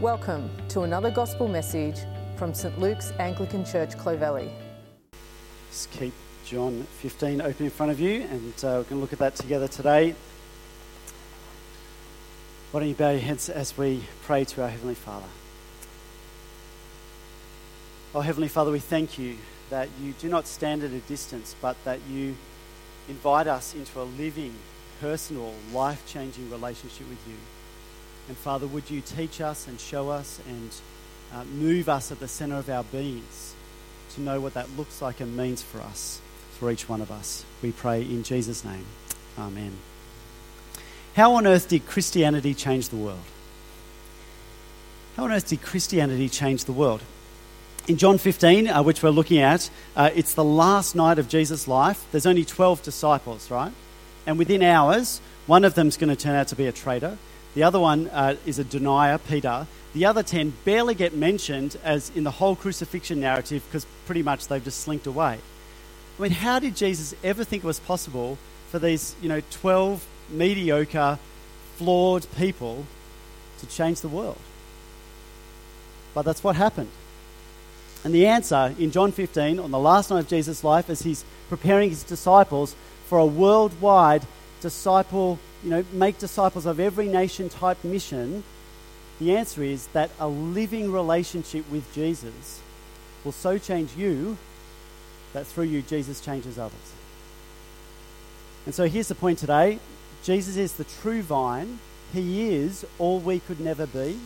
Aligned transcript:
Welcome 0.00 0.48
to 0.70 0.84
another 0.84 1.10
gospel 1.10 1.46
message 1.46 1.98
from 2.36 2.54
St 2.54 2.80
Luke's 2.80 3.12
Anglican 3.18 3.66
Church, 3.66 3.98
Clovelly. 3.98 4.50
Just 5.70 5.90
keep 5.90 6.14
John 6.46 6.84
15 7.00 7.42
open 7.42 7.66
in 7.66 7.70
front 7.70 7.92
of 7.92 8.00
you, 8.00 8.22
and 8.22 8.54
uh, 8.64 8.80
we're 8.80 8.84
going 8.84 8.84
to 8.84 8.94
look 8.94 9.12
at 9.12 9.18
that 9.18 9.34
together 9.34 9.68
today. 9.68 10.14
Why 12.70 12.80
don't 12.80 12.88
you 12.88 12.94
bow 12.94 13.10
your 13.10 13.20
heads 13.20 13.50
as 13.50 13.76
we 13.76 14.02
pray 14.22 14.46
to 14.46 14.62
our 14.62 14.70
Heavenly 14.70 14.94
Father? 14.94 15.28
Oh, 18.14 18.22
Heavenly 18.22 18.48
Father, 18.48 18.70
we 18.70 18.80
thank 18.80 19.18
you 19.18 19.36
that 19.68 19.90
you 20.02 20.14
do 20.18 20.30
not 20.30 20.46
stand 20.46 20.82
at 20.82 20.92
a 20.92 21.00
distance, 21.00 21.54
but 21.60 21.76
that 21.84 22.00
you 22.10 22.34
invite 23.06 23.48
us 23.48 23.74
into 23.74 24.00
a 24.00 24.04
living, 24.04 24.54
personal, 24.98 25.52
life 25.74 26.06
changing 26.06 26.50
relationship 26.50 27.06
with 27.06 27.20
you. 27.28 27.34
And 28.30 28.38
Father, 28.38 28.68
would 28.68 28.88
you 28.88 29.00
teach 29.00 29.40
us 29.40 29.66
and 29.66 29.80
show 29.80 30.08
us 30.08 30.38
and 30.46 30.70
uh, 31.34 31.42
move 31.46 31.88
us 31.88 32.12
at 32.12 32.20
the 32.20 32.28
center 32.28 32.58
of 32.58 32.70
our 32.70 32.84
beings 32.84 33.56
to 34.14 34.20
know 34.20 34.40
what 34.40 34.54
that 34.54 34.70
looks 34.76 35.02
like 35.02 35.18
and 35.18 35.36
means 35.36 35.62
for 35.62 35.80
us, 35.80 36.20
for 36.56 36.70
each 36.70 36.88
one 36.88 37.00
of 37.00 37.10
us? 37.10 37.44
We 37.60 37.72
pray 37.72 38.02
in 38.02 38.22
Jesus' 38.22 38.64
name. 38.64 38.86
Amen. 39.36 39.76
How 41.16 41.34
on 41.34 41.44
earth 41.44 41.68
did 41.68 41.88
Christianity 41.88 42.54
change 42.54 42.90
the 42.90 42.96
world? 42.96 43.18
How 45.16 45.24
on 45.24 45.32
earth 45.32 45.48
did 45.48 45.62
Christianity 45.62 46.28
change 46.28 46.66
the 46.66 46.72
world? 46.72 47.02
In 47.88 47.96
John 47.96 48.16
15, 48.16 48.68
uh, 48.68 48.80
which 48.84 49.02
we're 49.02 49.10
looking 49.10 49.40
at, 49.40 49.70
uh, 49.96 50.10
it's 50.14 50.34
the 50.34 50.44
last 50.44 50.94
night 50.94 51.18
of 51.18 51.26
Jesus' 51.26 51.66
life. 51.66 52.06
There's 52.12 52.26
only 52.26 52.44
12 52.44 52.80
disciples, 52.84 53.50
right? 53.50 53.72
And 54.24 54.38
within 54.38 54.62
hours, 54.62 55.20
one 55.48 55.64
of 55.64 55.74
them's 55.74 55.96
going 55.96 56.10
to 56.10 56.22
turn 56.22 56.36
out 56.36 56.46
to 56.46 56.54
be 56.54 56.68
a 56.68 56.72
traitor. 56.72 57.18
The 57.54 57.62
other 57.62 57.80
one 57.80 58.08
uh, 58.08 58.36
is 58.46 58.58
a 58.58 58.64
denier, 58.64 59.18
Peter. 59.18 59.66
The 59.92 60.04
other 60.04 60.22
10 60.22 60.52
barely 60.64 60.94
get 60.94 61.14
mentioned 61.14 61.76
as 61.82 62.10
in 62.14 62.24
the 62.24 62.30
whole 62.30 62.54
crucifixion 62.54 63.20
narrative 63.20 63.64
because 63.66 63.86
pretty 64.06 64.22
much 64.22 64.46
they've 64.46 64.62
just 64.62 64.80
slinked 64.80 65.06
away. 65.06 65.38
I 66.18 66.22
mean, 66.22 66.32
how 66.32 66.58
did 66.58 66.76
Jesus 66.76 67.14
ever 67.24 67.44
think 67.44 67.64
it 67.64 67.66
was 67.66 67.80
possible 67.80 68.38
for 68.70 68.78
these, 68.78 69.16
you 69.20 69.28
know, 69.28 69.40
12 69.50 70.06
mediocre, 70.28 71.18
flawed 71.76 72.26
people 72.36 72.86
to 73.58 73.66
change 73.66 74.00
the 74.00 74.08
world? 74.08 74.38
But 76.14 76.22
that's 76.22 76.44
what 76.44 76.56
happened. 76.56 76.90
And 78.04 78.14
the 78.14 78.26
answer 78.26 78.74
in 78.78 78.90
John 78.90 79.12
15, 79.12 79.58
on 79.58 79.70
the 79.70 79.78
last 79.78 80.10
night 80.10 80.20
of 80.20 80.28
Jesus' 80.28 80.62
life, 80.62 80.88
as 80.88 81.02
he's 81.02 81.24
preparing 81.48 81.90
his 81.90 82.02
disciples 82.02 82.76
for 83.06 83.18
a 83.18 83.26
worldwide 83.26 84.22
disciple, 84.60 85.38
you 85.62 85.70
know, 85.70 85.84
make 85.92 86.18
disciples 86.18 86.66
of 86.66 86.80
every 86.80 87.06
nation 87.06 87.48
type 87.48 87.82
mission, 87.84 88.44
the 89.18 89.36
answer 89.36 89.62
is 89.62 89.86
that 89.88 90.10
a 90.18 90.26
living 90.26 90.90
relationship 90.90 91.70
with 91.70 91.92
Jesus 91.94 92.60
will 93.24 93.32
so 93.32 93.58
change 93.58 93.94
you 93.96 94.38
that 95.32 95.46
through 95.46 95.64
you, 95.64 95.82
Jesus 95.82 96.20
changes 96.20 96.58
others. 96.58 96.92
And 98.66 98.74
so 98.74 98.88
here's 98.88 99.08
the 99.08 99.14
point 99.14 99.38
today 99.38 99.78
Jesus 100.22 100.56
is 100.56 100.74
the 100.74 100.84
true 100.84 101.22
vine, 101.22 101.78
He 102.12 102.54
is 102.54 102.86
all 102.98 103.20
we 103.20 103.40
could 103.40 103.60
never 103.60 103.86
be. 103.86 104.18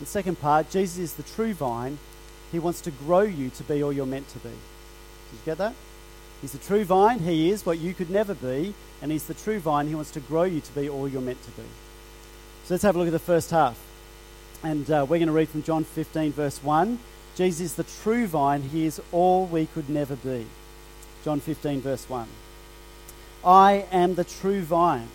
The 0.00 0.06
second 0.06 0.40
part, 0.40 0.70
Jesus 0.70 0.98
is 0.98 1.14
the 1.14 1.24
true 1.24 1.54
vine. 1.54 1.98
He 2.52 2.58
wants 2.58 2.80
to 2.82 2.90
grow 2.90 3.22
you 3.22 3.50
to 3.50 3.62
be 3.64 3.82
all 3.82 3.92
you're 3.92 4.06
meant 4.06 4.28
to 4.30 4.38
be. 4.38 4.48
Did 4.48 5.32
you 5.32 5.38
get 5.44 5.58
that? 5.58 5.74
He's 6.40 6.52
the 6.52 6.58
true 6.58 6.84
vine. 6.84 7.18
He 7.20 7.50
is 7.50 7.66
what 7.66 7.78
you 7.78 7.94
could 7.94 8.10
never 8.10 8.34
be. 8.34 8.74
And 9.02 9.10
He's 9.10 9.26
the 9.26 9.34
true 9.34 9.58
vine. 9.58 9.88
He 9.88 9.94
wants 9.94 10.10
to 10.12 10.20
grow 10.20 10.44
you 10.44 10.60
to 10.60 10.72
be 10.72 10.88
all 10.88 11.08
you're 11.08 11.20
meant 11.20 11.42
to 11.44 11.50
be. 11.52 11.66
So 12.64 12.74
let's 12.74 12.82
have 12.82 12.96
a 12.96 12.98
look 12.98 13.08
at 13.08 13.12
the 13.12 13.18
first 13.18 13.50
half. 13.50 13.78
And 14.62 14.90
uh, 14.90 15.06
we're 15.08 15.18
going 15.18 15.28
to 15.28 15.32
read 15.32 15.48
from 15.48 15.62
John 15.62 15.84
15, 15.84 16.32
verse 16.32 16.62
1. 16.62 16.98
Jesus 17.36 17.60
is 17.60 17.74
the 17.74 17.84
true 18.02 18.26
vine. 18.26 18.62
He 18.62 18.86
is 18.86 19.00
all 19.12 19.46
we 19.46 19.66
could 19.66 19.88
never 19.88 20.16
be. 20.16 20.46
John 21.24 21.40
15, 21.40 21.80
verse 21.80 22.08
1. 22.08 22.26
I 23.44 23.86
am 23.92 24.16
the 24.16 24.24
true 24.24 24.62
vine, 24.62 25.08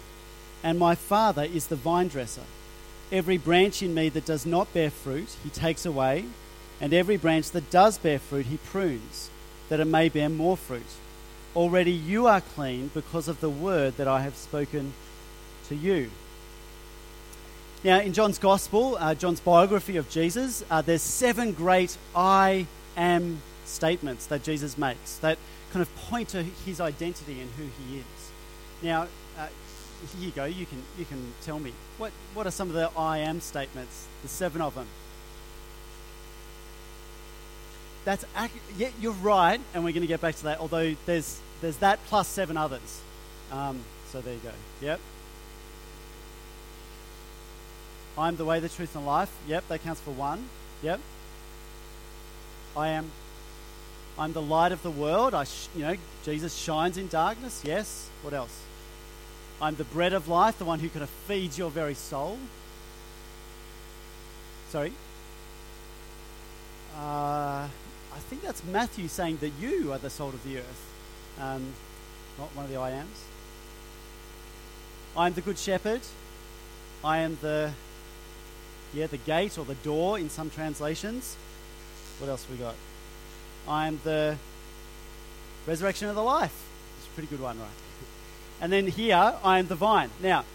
and 0.63 0.79
my 0.79 0.95
Father 0.95 1.43
is 1.43 1.67
the 1.67 1.75
vine 1.75 2.07
dresser. 2.07 2.43
Every 3.11 3.37
branch 3.37 3.83
in 3.83 3.93
me 3.93 4.09
that 4.09 4.25
does 4.25 4.45
not 4.45 4.73
bear 4.73 4.89
fruit, 4.89 5.35
he 5.43 5.49
takes 5.49 5.85
away, 5.85 6.25
and 6.79 6.93
every 6.93 7.17
branch 7.17 7.51
that 7.51 7.69
does 7.69 7.97
bear 7.97 8.19
fruit, 8.19 8.45
he 8.45 8.57
prunes, 8.57 9.29
that 9.69 9.81
it 9.81 9.85
may 9.85 10.07
bear 10.07 10.29
more 10.29 10.55
fruit. 10.55 10.85
Already 11.55 11.91
you 11.91 12.27
are 12.27 12.41
clean 12.41 12.89
because 12.93 13.27
of 13.27 13.39
the 13.39 13.49
word 13.49 13.97
that 13.97 14.07
I 14.07 14.21
have 14.21 14.35
spoken 14.35 14.93
to 15.67 15.75
you. 15.75 16.09
Now, 17.83 17.99
in 17.99 18.13
John's 18.13 18.39
Gospel, 18.39 18.97
uh, 18.97 19.13
John's 19.13 19.41
biography 19.41 19.97
of 19.97 20.09
Jesus, 20.09 20.63
uh, 20.71 20.81
there's 20.81 21.01
seven 21.01 21.51
great 21.51 21.97
I 22.15 22.65
am 22.95 23.41
statements 23.65 24.25
that 24.27 24.43
Jesus 24.43 24.77
makes 24.77 25.17
that 25.17 25.37
kind 25.71 25.81
of 25.81 25.95
point 25.95 26.29
to 26.29 26.43
his 26.43 26.79
identity 26.79 27.41
and 27.41 27.49
who 27.51 27.63
he 27.63 27.97
is. 27.97 28.31
Now, 28.81 29.07
uh, 29.37 29.47
here 30.17 30.27
you 30.27 30.31
go. 30.31 30.45
You 30.45 30.65
can 30.65 30.81
you 30.97 31.05
can 31.05 31.33
tell 31.43 31.59
me 31.59 31.73
what 31.97 32.11
what 32.33 32.47
are 32.47 32.51
some 32.51 32.69
of 32.69 32.73
the 32.73 32.89
I 32.97 33.19
am 33.19 33.41
statements? 33.41 34.07
The 34.21 34.27
seven 34.27 34.61
of 34.61 34.75
them. 34.75 34.87
That's 38.05 38.25
ac- 38.37 38.51
yeah, 38.77 38.89
you're 38.99 39.13
right, 39.13 39.59
and 39.73 39.83
we're 39.83 39.93
going 39.93 40.01
to 40.01 40.07
get 40.07 40.21
back 40.21 40.35
to 40.35 40.43
that. 40.43 40.59
Although 40.59 40.95
there's 41.05 41.39
there's 41.63 41.77
that 41.77 41.99
plus 42.05 42.27
seven 42.27 42.57
others. 42.57 43.01
Um, 43.51 43.81
so 44.11 44.21
there 44.21 44.33
you 44.33 44.39
go. 44.39 44.51
Yep. 44.81 44.99
I'm 48.17 48.35
the 48.35 48.45
way, 48.45 48.59
the 48.59 48.69
truth, 48.69 48.95
and 48.95 49.05
life. 49.05 49.31
Yep, 49.47 49.67
that 49.69 49.83
counts 49.83 50.01
for 50.01 50.11
one. 50.11 50.47
Yep. 50.83 50.99
I 52.77 52.89
am. 52.89 53.11
I'm 54.17 54.33
the 54.33 54.41
light 54.41 54.71
of 54.71 54.83
the 54.83 54.91
world. 54.91 55.33
I, 55.33 55.45
sh- 55.45 55.67
you 55.75 55.81
know, 55.81 55.95
Jesus 56.23 56.55
shines 56.55 56.97
in 56.97 57.07
darkness. 57.07 57.63
Yes. 57.65 58.09
What 58.21 58.33
else? 58.33 58.61
I'm 59.61 59.75
the 59.75 59.83
bread 59.85 60.13
of 60.13 60.27
life, 60.27 60.57
the 60.59 60.65
one 60.65 60.79
who 60.79 60.89
kind 60.89 61.03
of 61.03 61.09
feeds 61.09 61.57
your 61.57 61.71
very 61.71 61.95
soul. 61.95 62.37
Sorry. 64.69 64.91
Uh, 66.95 67.67
I 68.13 68.19
think 68.29 68.43
that's 68.43 68.63
Matthew 68.65 69.07
saying 69.07 69.37
that 69.37 69.51
you 69.59 69.91
are 69.91 69.97
the 69.97 70.09
salt 70.09 70.33
of 70.33 70.43
the 70.43 70.57
earth, 70.59 70.92
um, 71.39 71.73
not 72.37 72.55
one 72.55 72.65
of 72.65 72.71
the 72.71 72.77
I 72.77 72.91
ams. 72.91 73.23
I 75.15 75.27
am 75.27 75.33
the 75.33 75.41
good 75.41 75.57
shepherd. 75.57 76.01
I 77.03 77.19
am 77.19 77.37
the 77.41 77.71
yeah 78.93 79.07
the 79.07 79.17
gate 79.17 79.57
or 79.57 79.65
the 79.65 79.75
door 79.75 80.17
in 80.17 80.29
some 80.29 80.49
translations. 80.49 81.35
What 82.19 82.29
else 82.29 82.45
we 82.49 82.57
got? 82.57 82.75
I 83.67 83.87
am 83.87 83.99
the 84.03 84.37
resurrection 85.65 86.09
of 86.09 86.15
the 86.15 86.23
life. 86.23 86.55
It's 86.97 87.07
a 87.07 87.09
pretty 87.11 87.27
good 87.27 87.41
one, 87.41 87.59
right? 87.59 87.67
And 88.61 88.71
then 88.71 88.87
here, 88.87 89.35
I 89.43 89.59
am 89.59 89.67
the 89.67 89.75
vine. 89.75 90.09
Now, 90.21 90.45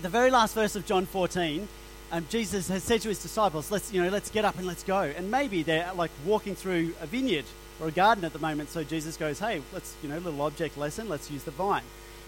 the 0.00 0.08
very 0.08 0.30
last 0.30 0.54
verse 0.54 0.76
of 0.76 0.86
John 0.86 1.06
14, 1.06 1.68
um, 2.12 2.26
Jesus 2.30 2.68
has 2.68 2.82
said 2.82 3.00
to 3.02 3.08
his 3.08 3.22
disciples, 3.22 3.70
"Let's 3.70 3.92
you 3.92 4.02
know, 4.02 4.08
let's 4.08 4.30
get 4.30 4.44
up 4.44 4.56
and 4.58 4.66
let's 4.66 4.82
go." 4.82 5.00
And 5.00 5.30
maybe 5.30 5.62
they're 5.62 5.92
like 5.94 6.10
walking 6.24 6.54
through 6.54 6.94
a 7.00 7.06
vineyard 7.06 7.44
or 7.80 7.88
a 7.88 7.92
garden 7.92 8.24
at 8.24 8.32
the 8.32 8.38
moment. 8.38 8.70
So 8.70 8.84
Jesus 8.84 9.16
goes, 9.16 9.38
"Hey, 9.38 9.62
let's 9.72 9.94
you 10.02 10.08
know, 10.08 10.18
little 10.18 10.42
object 10.42 10.76
lesson. 10.76 11.08
Let's 11.08 11.30
use 11.30 11.44
the 11.44 11.50
vine." 11.50 11.82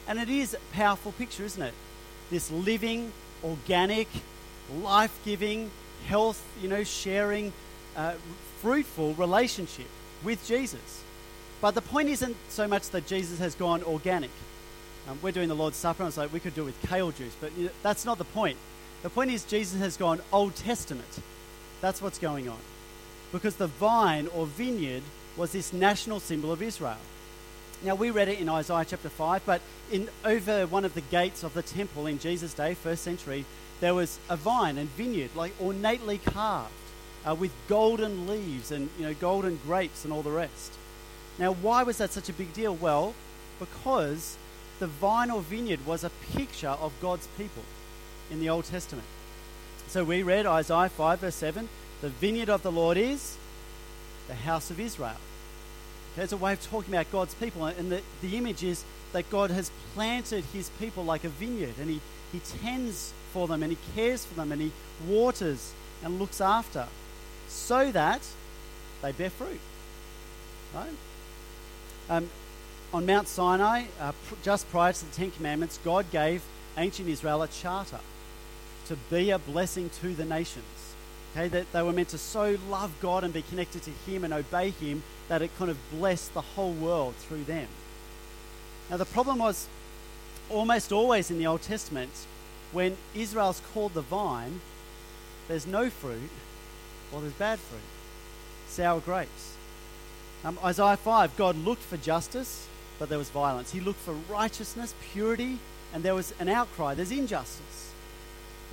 And 0.09 0.19
it 0.19 0.29
is 0.29 0.55
a 0.55 0.59
powerful 0.73 1.13
picture, 1.13 1.45
isn't 1.45 1.63
it? 1.63 1.75
This 2.31 2.51
living, 2.51 3.13
organic, 3.43 4.09
life-giving, 4.83 5.71
health, 6.07 6.43
you 6.63 6.69
know, 6.69 6.85
sharing, 6.85 7.53
uh, 7.97 8.15
fruitful 8.61 9.15
relationship 9.15 9.89
with 10.23 10.47
Jesus. 10.47 11.03
But 11.61 11.75
the 11.75 11.83
point 11.83 12.09
isn't 12.09 12.37
so 12.49 12.69
much 12.69 12.91
that 12.91 13.07
Jesus 13.07 13.39
has 13.39 13.55
gone 13.55 13.83
organic. 13.83 14.31
Um, 15.09 15.19
we're 15.23 15.33
doing 15.33 15.49
the 15.49 15.55
Lord's 15.55 15.77
Supper, 15.77 16.03
and 16.03 16.09
it's 16.09 16.17
like 16.17 16.33
we 16.33 16.41
could 16.41 16.55
do 16.55 16.63
it 16.63 16.67
with 16.67 16.83
kale 16.83 17.13
juice, 17.13 17.35
but 17.41 17.57
you 17.57 17.67
know, 17.67 17.71
that's 17.83 18.05
not 18.05 18.19
the 18.19 18.25
point. 18.25 18.59
The 19.03 19.11
point 19.11 19.31
is, 19.31 19.45
Jesus 19.45 19.79
has 19.81 19.97
gone 19.97 20.21
Old 20.33 20.57
Testament. 20.57 21.21
That's 21.81 22.03
what's 22.03 22.19
going 22.19 22.49
on. 22.49 22.59
Because 23.33 23.57
the 23.57 23.69
vine 23.69 24.27
or 24.29 24.47
vineyard 24.47 25.03
was 25.37 25.53
this 25.53 25.73
national 25.73 26.21
symbol 26.21 26.53
of 26.53 26.63
Israel. 26.63 26.99
Now, 27.83 27.95
we 27.95 28.11
read 28.11 28.29
it 28.29 28.41
in 28.41 28.49
Isaiah 28.49 28.87
chapter 28.89 29.09
5, 29.09 29.45
but 29.45 29.61
in 29.93 30.09
over 30.25 30.67
one 30.67 30.85
of 30.85 30.95
the 30.95 31.03
gates 31.03 31.43
of 31.43 31.53
the 31.55 31.63
temple 31.63 32.07
in 32.07 32.19
Jesus' 32.19 32.55
day, 32.55 32.75
first 32.75 33.03
century, 33.03 33.45
there 33.81 33.95
was 33.95 34.19
a 34.31 34.37
vine 34.37 34.79
and 34.79 34.89
vineyard, 34.91 35.31
like 35.35 35.53
ornately 35.61 36.19
carved, 36.19 36.73
uh, 37.27 37.35
with 37.35 37.53
golden 37.69 38.27
leaves 38.27 38.71
and 38.71 38.89
you 38.99 39.05
know 39.05 39.15
golden 39.15 39.61
grapes 39.67 40.05
and 40.05 40.13
all 40.13 40.23
the 40.23 40.31
rest. 40.31 40.73
Now, 41.39 41.53
why 41.53 41.83
was 41.83 41.99
that 41.99 42.13
such 42.13 42.31
a 42.31 42.33
big 42.33 42.55
deal? 42.55 42.75
Well, 42.75 43.15
because 43.59 44.39
the 44.79 44.87
vine 44.87 45.31
or 45.31 45.43
vineyard 45.43 45.85
was 45.85 46.03
a 46.03 46.11
picture 46.33 46.69
of 46.69 46.93
God's 47.03 47.27
people 47.37 47.63
in 48.31 48.41
the 48.41 48.49
Old 48.49 48.65
Testament. 48.65 49.07
So 49.89 50.03
we 50.03 50.23
read 50.23 50.47
Isaiah 50.47 50.89
5, 50.89 51.21
verse 51.21 51.35
7 51.35 51.69
the 52.03 52.09
vineyard 52.11 52.51
of 52.51 52.63
the 52.63 52.71
Lord 52.71 52.99
is 52.99 53.39
the 54.29 54.35
house 54.35 54.71
of 54.71 54.81
Israel. 54.81 55.17
It's 56.17 56.33
a 56.33 56.37
way 56.37 56.55
of 56.55 56.63
talking 56.63 56.95
about 56.95 57.11
God's 57.13 57.35
people, 57.35 57.67
and 57.67 57.93
the, 57.93 58.01
the 58.23 58.37
image 58.37 58.63
is 58.63 58.85
that 59.13 59.29
God 59.31 59.51
has 59.51 59.71
planted 59.95 60.45
his 60.53 60.71
people 60.81 61.05
like 61.05 61.25
a 61.25 61.29
vineyard, 61.29 61.75
and 61.79 61.91
he, 61.91 62.01
he 62.33 62.41
tends 62.41 63.13
for 63.37 63.47
them 63.47 63.63
and 63.63 63.71
He 63.71 63.79
cares 63.95 64.25
for 64.25 64.35
them 64.35 64.51
and 64.51 64.63
He 64.63 64.73
waters 65.07 65.75
and 66.03 66.19
looks 66.19 66.41
after 66.41 66.87
so 67.49 67.93
that 67.93 68.23
they 69.03 69.13
bear 69.13 69.29
fruit. 69.29 69.61
Right? 70.75 70.91
Um, 72.09 72.31
on 72.95 73.05
Mount 73.05 73.29
Sinai, 73.29 73.85
uh, 74.01 74.13
pr- 74.13 74.35
just 74.43 74.71
prior 74.71 74.95
to 74.95 75.05
the 75.05 75.15
Ten 75.15 75.31
Commandments, 75.33 75.79
God 75.85 76.11
gave 76.11 76.43
ancient 76.79 77.09
Israel 77.09 77.43
a 77.43 77.49
charter 77.49 78.01
to 78.87 78.97
be 79.11 79.31
a 79.31 79.39
blessing 79.39 79.91
to 80.01 80.15
the 80.15 80.25
nations. 80.25 80.65
Okay, 81.33 81.49
that 81.49 81.73
they 81.73 81.83
were 81.83 81.93
meant 81.93 82.11
to 82.11 82.19
so 82.19 82.57
love 82.71 82.93
God 83.01 83.25
and 83.25 83.33
be 83.33 83.43
connected 83.43 83.83
to 83.83 83.91
Him 83.91 84.25
and 84.25 84.33
obey 84.33 84.71
Him 84.71 85.03
that 85.29 85.43
it 85.43 85.51
kind 85.59 85.71
of 85.71 85.79
blessed 85.91 86.33
the 86.35 86.41
whole 86.41 86.73
world 86.73 87.15
through 87.17 87.45
them. 87.45 87.69
Now, 88.91 88.97
the 88.97 89.05
problem 89.05 89.39
was 89.39 89.69
almost 90.49 90.93
always 90.93 91.31
in 91.31 91.39
the 91.39 91.47
Old 91.47 91.63
Testament, 91.63 92.13
when 92.73 92.97
Israel's 93.15 93.61
called 93.73 93.95
the 93.95 94.03
vine, 94.03 94.61
there's 95.49 95.67
no 95.67 95.91
fruit 95.91 96.31
or 97.13 97.21
there's 97.21 97.33
bad 97.35 97.59
fruit, 97.59 97.81
sour 98.69 99.01
grapes. 99.01 99.55
Um, 100.45 100.59
Isaiah 100.65 100.97
5, 100.97 101.37
God 101.37 101.57
looked 101.57 101.83
for 101.83 101.97
justice, 101.97 102.69
but 102.99 103.09
there 103.09 103.19
was 103.19 103.31
violence. 103.31 103.73
He 103.73 103.81
looked 103.81 104.01
for 104.01 104.15
righteousness, 104.31 104.95
purity, 105.13 105.59
and 105.93 106.03
there 106.03 106.15
was 106.15 106.35
an 106.39 106.49
outcry. 106.49 106.95
There's 106.95 107.11
injustice. 107.11 107.93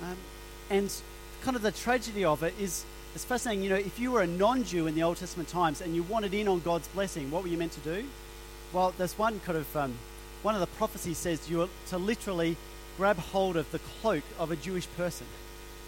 Um, 0.02 0.16
and 0.70 0.92
kind 1.44 1.56
of 1.56 1.62
the 1.62 1.72
tragedy 1.72 2.24
of 2.24 2.42
it 2.42 2.54
is 2.58 2.84
it's 3.14 3.24
fascinating. 3.24 3.62
You 3.62 3.70
know, 3.70 3.76
if 3.76 3.98
you 3.98 4.10
were 4.10 4.22
a 4.22 4.26
non 4.26 4.64
Jew 4.64 4.86
in 4.86 4.94
the 4.94 5.02
Old 5.02 5.18
Testament 5.18 5.48
times 5.48 5.80
and 5.82 5.94
you 5.94 6.02
wanted 6.02 6.34
in 6.34 6.48
on 6.48 6.60
God's 6.60 6.88
blessing, 6.88 7.30
what 7.30 7.42
were 7.42 7.48
you 7.48 7.58
meant 7.58 7.72
to 7.72 7.80
do? 7.80 8.04
Well, 8.72 8.94
there's 8.96 9.16
one 9.18 9.38
kind 9.40 9.58
of, 9.58 9.76
um, 9.76 9.94
one 10.42 10.54
of 10.54 10.60
the 10.60 10.66
prophecies 10.66 11.18
says 11.18 11.48
you 11.48 11.62
are 11.62 11.68
to 11.90 11.98
literally 11.98 12.56
grab 12.96 13.18
hold 13.18 13.56
of 13.56 13.70
the 13.70 13.78
cloak 13.78 14.24
of 14.38 14.50
a 14.50 14.56
Jewish 14.56 14.88
person. 14.96 15.26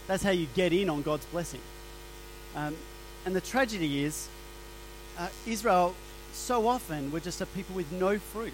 That's 0.06 0.22
how 0.22 0.30
you 0.30 0.46
get 0.54 0.72
in 0.72 0.88
on 0.90 1.02
God's 1.02 1.24
blessing. 1.26 1.60
Um, 2.54 2.76
and 3.24 3.34
the 3.34 3.40
tragedy 3.40 4.04
is, 4.04 4.28
uh, 5.18 5.28
Israel 5.46 5.94
so 6.32 6.68
often 6.68 7.10
were 7.10 7.20
just 7.20 7.40
a 7.40 7.46
people 7.46 7.74
with 7.74 7.90
no 7.90 8.18
fruit. 8.18 8.52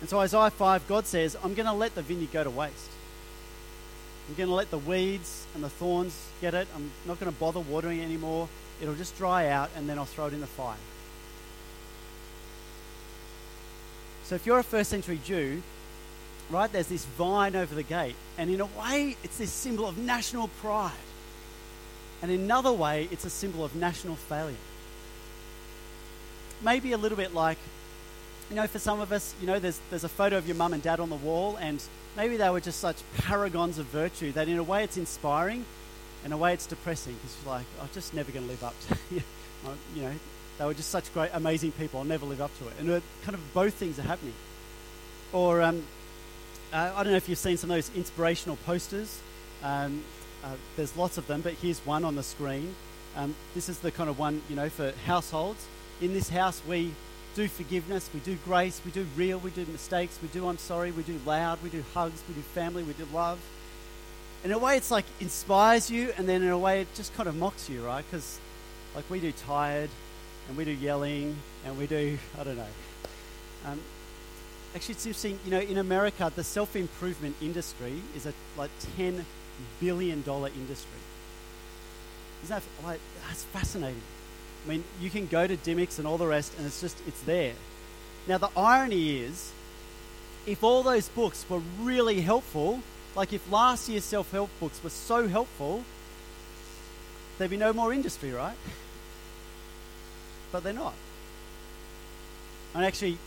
And 0.00 0.10
so, 0.10 0.18
Isaiah 0.18 0.50
5, 0.50 0.86
God 0.88 1.06
says, 1.06 1.36
I'm 1.42 1.54
going 1.54 1.66
to 1.66 1.72
let 1.72 1.94
the 1.94 2.02
vineyard 2.02 2.32
go 2.32 2.44
to 2.44 2.50
waste. 2.50 2.90
I'm 4.28 4.34
going 4.34 4.48
to 4.48 4.54
let 4.54 4.70
the 4.70 4.78
weeds 4.78 5.46
and 5.54 5.62
the 5.62 5.68
thorns 5.68 6.18
get 6.40 6.54
it. 6.54 6.66
I'm 6.74 6.90
not 7.06 7.20
going 7.20 7.30
to 7.30 7.38
bother 7.38 7.60
watering 7.60 8.00
it 8.00 8.04
anymore. 8.04 8.48
It'll 8.80 8.94
just 8.94 9.16
dry 9.18 9.48
out 9.48 9.70
and 9.76 9.88
then 9.88 9.98
I'll 9.98 10.06
throw 10.06 10.26
it 10.26 10.32
in 10.32 10.40
the 10.40 10.46
fire. 10.46 10.76
So, 14.24 14.34
if 14.34 14.46
you're 14.46 14.58
a 14.58 14.64
first 14.64 14.88
century 14.88 15.20
Jew, 15.22 15.62
right, 16.48 16.72
there's 16.72 16.86
this 16.86 17.04
vine 17.04 17.54
over 17.54 17.74
the 17.74 17.82
gate. 17.82 18.16
And 18.38 18.48
in 18.48 18.62
a 18.62 18.66
way, 18.66 19.16
it's 19.22 19.36
this 19.36 19.52
symbol 19.52 19.86
of 19.86 19.98
national 19.98 20.48
pride. 20.48 20.92
And 22.22 22.32
in 22.32 22.40
another 22.40 22.72
way, 22.72 23.06
it's 23.10 23.26
a 23.26 23.30
symbol 23.30 23.64
of 23.64 23.74
national 23.74 24.16
failure. 24.16 24.56
Maybe 26.62 26.92
a 26.92 26.96
little 26.96 27.18
bit 27.18 27.34
like, 27.34 27.58
you 28.48 28.56
know, 28.56 28.66
for 28.66 28.78
some 28.78 29.00
of 29.00 29.12
us, 29.12 29.34
you 29.42 29.46
know, 29.46 29.58
there's, 29.58 29.78
there's 29.90 30.04
a 30.04 30.08
photo 30.08 30.38
of 30.38 30.46
your 30.46 30.56
mum 30.56 30.72
and 30.72 30.82
dad 30.82 31.00
on 31.00 31.10
the 31.10 31.16
wall, 31.16 31.56
and 31.56 31.82
maybe 32.16 32.36
they 32.36 32.50
were 32.50 32.60
just 32.60 32.80
such 32.80 32.96
paragons 33.18 33.78
of 33.78 33.86
virtue 33.86 34.32
that 34.32 34.48
in 34.48 34.58
a 34.58 34.62
way 34.62 34.84
it's 34.84 34.96
inspiring, 34.96 35.64
in 36.24 36.32
a 36.32 36.36
way 36.36 36.52
it's 36.52 36.66
depressing 36.66 37.14
because 37.14 37.36
you're 37.44 37.54
like, 37.54 37.66
I'm 37.80 37.88
just 37.92 38.14
never 38.14 38.32
going 38.32 38.44
to 38.44 38.50
live 38.50 38.64
up 38.64 38.74
to, 38.88 38.98
you 39.94 40.02
know, 40.02 40.12
they 40.58 40.64
were 40.64 40.74
just 40.74 40.90
such 40.90 41.12
great, 41.12 41.30
amazing 41.32 41.72
people. 41.72 42.00
I'll 42.00 42.06
never 42.06 42.26
live 42.26 42.40
up 42.40 42.56
to 42.58 42.68
it. 42.68 42.74
And 42.78 42.88
kind 43.22 43.34
of 43.34 43.54
both 43.54 43.74
things 43.74 43.98
are 43.98 44.02
happening. 44.02 44.34
Or 45.32 45.62
um, 45.62 45.84
uh, 46.72 46.92
I 46.94 47.02
don't 47.02 47.12
know 47.12 47.16
if 47.16 47.28
you've 47.28 47.38
seen 47.38 47.56
some 47.56 47.70
of 47.70 47.76
those 47.76 47.90
inspirational 47.96 48.56
posters. 48.64 49.20
Um, 49.62 50.02
uh, 50.44 50.54
there's 50.76 50.96
lots 50.96 51.18
of 51.18 51.26
them, 51.26 51.40
but 51.40 51.54
here's 51.54 51.80
one 51.80 52.04
on 52.04 52.14
the 52.14 52.22
screen. 52.22 52.74
Um, 53.16 53.34
this 53.54 53.68
is 53.68 53.78
the 53.78 53.90
kind 53.90 54.08
of 54.10 54.18
one, 54.18 54.42
you 54.48 54.56
know, 54.56 54.68
for 54.68 54.92
households. 55.06 55.66
In 56.00 56.14
this 56.14 56.28
house, 56.28 56.62
we 56.68 56.92
do 57.34 57.48
forgiveness, 57.48 58.08
we 58.14 58.20
do 58.20 58.36
grace, 58.44 58.80
we 58.84 58.90
do 58.90 59.06
real, 59.16 59.38
we 59.38 59.50
do 59.50 59.66
mistakes, 59.66 60.18
we 60.22 60.28
do 60.28 60.48
I'm 60.48 60.58
sorry, 60.58 60.92
we 60.92 61.02
do 61.02 61.18
loud, 61.26 61.62
we 61.62 61.68
do 61.68 61.84
hugs, 61.92 62.22
we 62.28 62.34
do 62.34 62.40
family, 62.40 62.82
we 62.82 62.92
do 62.92 63.06
love. 63.12 63.38
In 64.44 64.52
a 64.52 64.58
way, 64.58 64.76
it's 64.76 64.90
like 64.90 65.04
inspires 65.20 65.90
you, 65.90 66.12
and 66.16 66.28
then 66.28 66.42
in 66.42 66.50
a 66.50 66.58
way, 66.58 66.82
it 66.82 66.94
just 66.94 67.14
kind 67.14 67.28
of 67.28 67.36
mocks 67.36 67.68
you, 67.68 67.84
right? 67.84 68.04
Because, 68.08 68.38
like, 68.94 69.08
we 69.10 69.20
do 69.20 69.32
tired, 69.32 69.90
and 70.48 70.56
we 70.56 70.64
do 70.64 70.70
yelling, 70.70 71.36
and 71.64 71.78
we 71.78 71.86
do, 71.86 72.18
I 72.38 72.44
don't 72.44 72.56
know. 72.56 72.66
Um, 73.66 73.80
actually, 74.74 74.94
it's 74.94 75.06
interesting, 75.06 75.38
you 75.44 75.50
know, 75.50 75.60
in 75.60 75.78
America, 75.78 76.30
the 76.34 76.44
self 76.44 76.76
improvement 76.76 77.36
industry 77.40 78.02
is 78.14 78.26
a 78.26 78.34
like 78.56 78.70
$10 78.98 79.24
billion 79.80 80.18
industry. 80.18 81.00
Isn't 82.44 82.56
that 82.56 82.62
like, 82.84 83.00
that's 83.26 83.44
fascinating? 83.44 84.02
I 84.64 84.68
mean, 84.68 84.84
you 85.00 85.10
can 85.10 85.26
go 85.26 85.46
to 85.46 85.56
Dymocks 85.56 85.98
and 85.98 86.06
all 86.06 86.16
the 86.16 86.26
rest, 86.26 86.52
and 86.56 86.66
it's 86.66 86.80
just, 86.80 86.96
it's 87.06 87.20
there. 87.22 87.52
Now, 88.26 88.38
the 88.38 88.48
irony 88.56 89.18
is, 89.18 89.52
if 90.46 90.62
all 90.64 90.82
those 90.82 91.08
books 91.08 91.44
were 91.48 91.60
really 91.80 92.22
helpful, 92.22 92.80
like 93.14 93.32
if 93.32 93.50
last 93.50 93.88
year's 93.88 94.04
self 94.04 94.30
help 94.32 94.50
books 94.60 94.82
were 94.82 94.90
so 94.90 95.28
helpful, 95.28 95.84
there'd 97.38 97.50
be 97.50 97.56
no 97.56 97.72
more 97.72 97.92
industry, 97.92 98.32
right? 98.32 98.56
But 100.52 100.62
they're 100.62 100.72
not. 100.72 100.94
And 102.74 102.84
actually, 102.84 103.18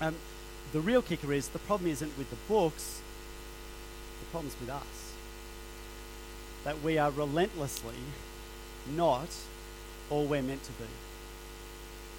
um, 0.00 0.14
the 0.72 0.80
real 0.80 1.02
kicker 1.02 1.32
is 1.32 1.48
the 1.48 1.58
problem 1.58 1.90
isn't 1.90 2.16
with 2.16 2.30
the 2.30 2.36
books, 2.46 3.00
the 4.20 4.26
problem's 4.26 4.54
with 4.60 4.70
us. 4.70 5.12
That 6.62 6.80
we 6.80 6.96
are 6.96 7.10
relentlessly 7.10 7.96
not 8.94 9.28
all 10.10 10.24
we're 10.24 10.42
meant 10.42 10.62
to 10.64 10.72
be. 10.72 10.84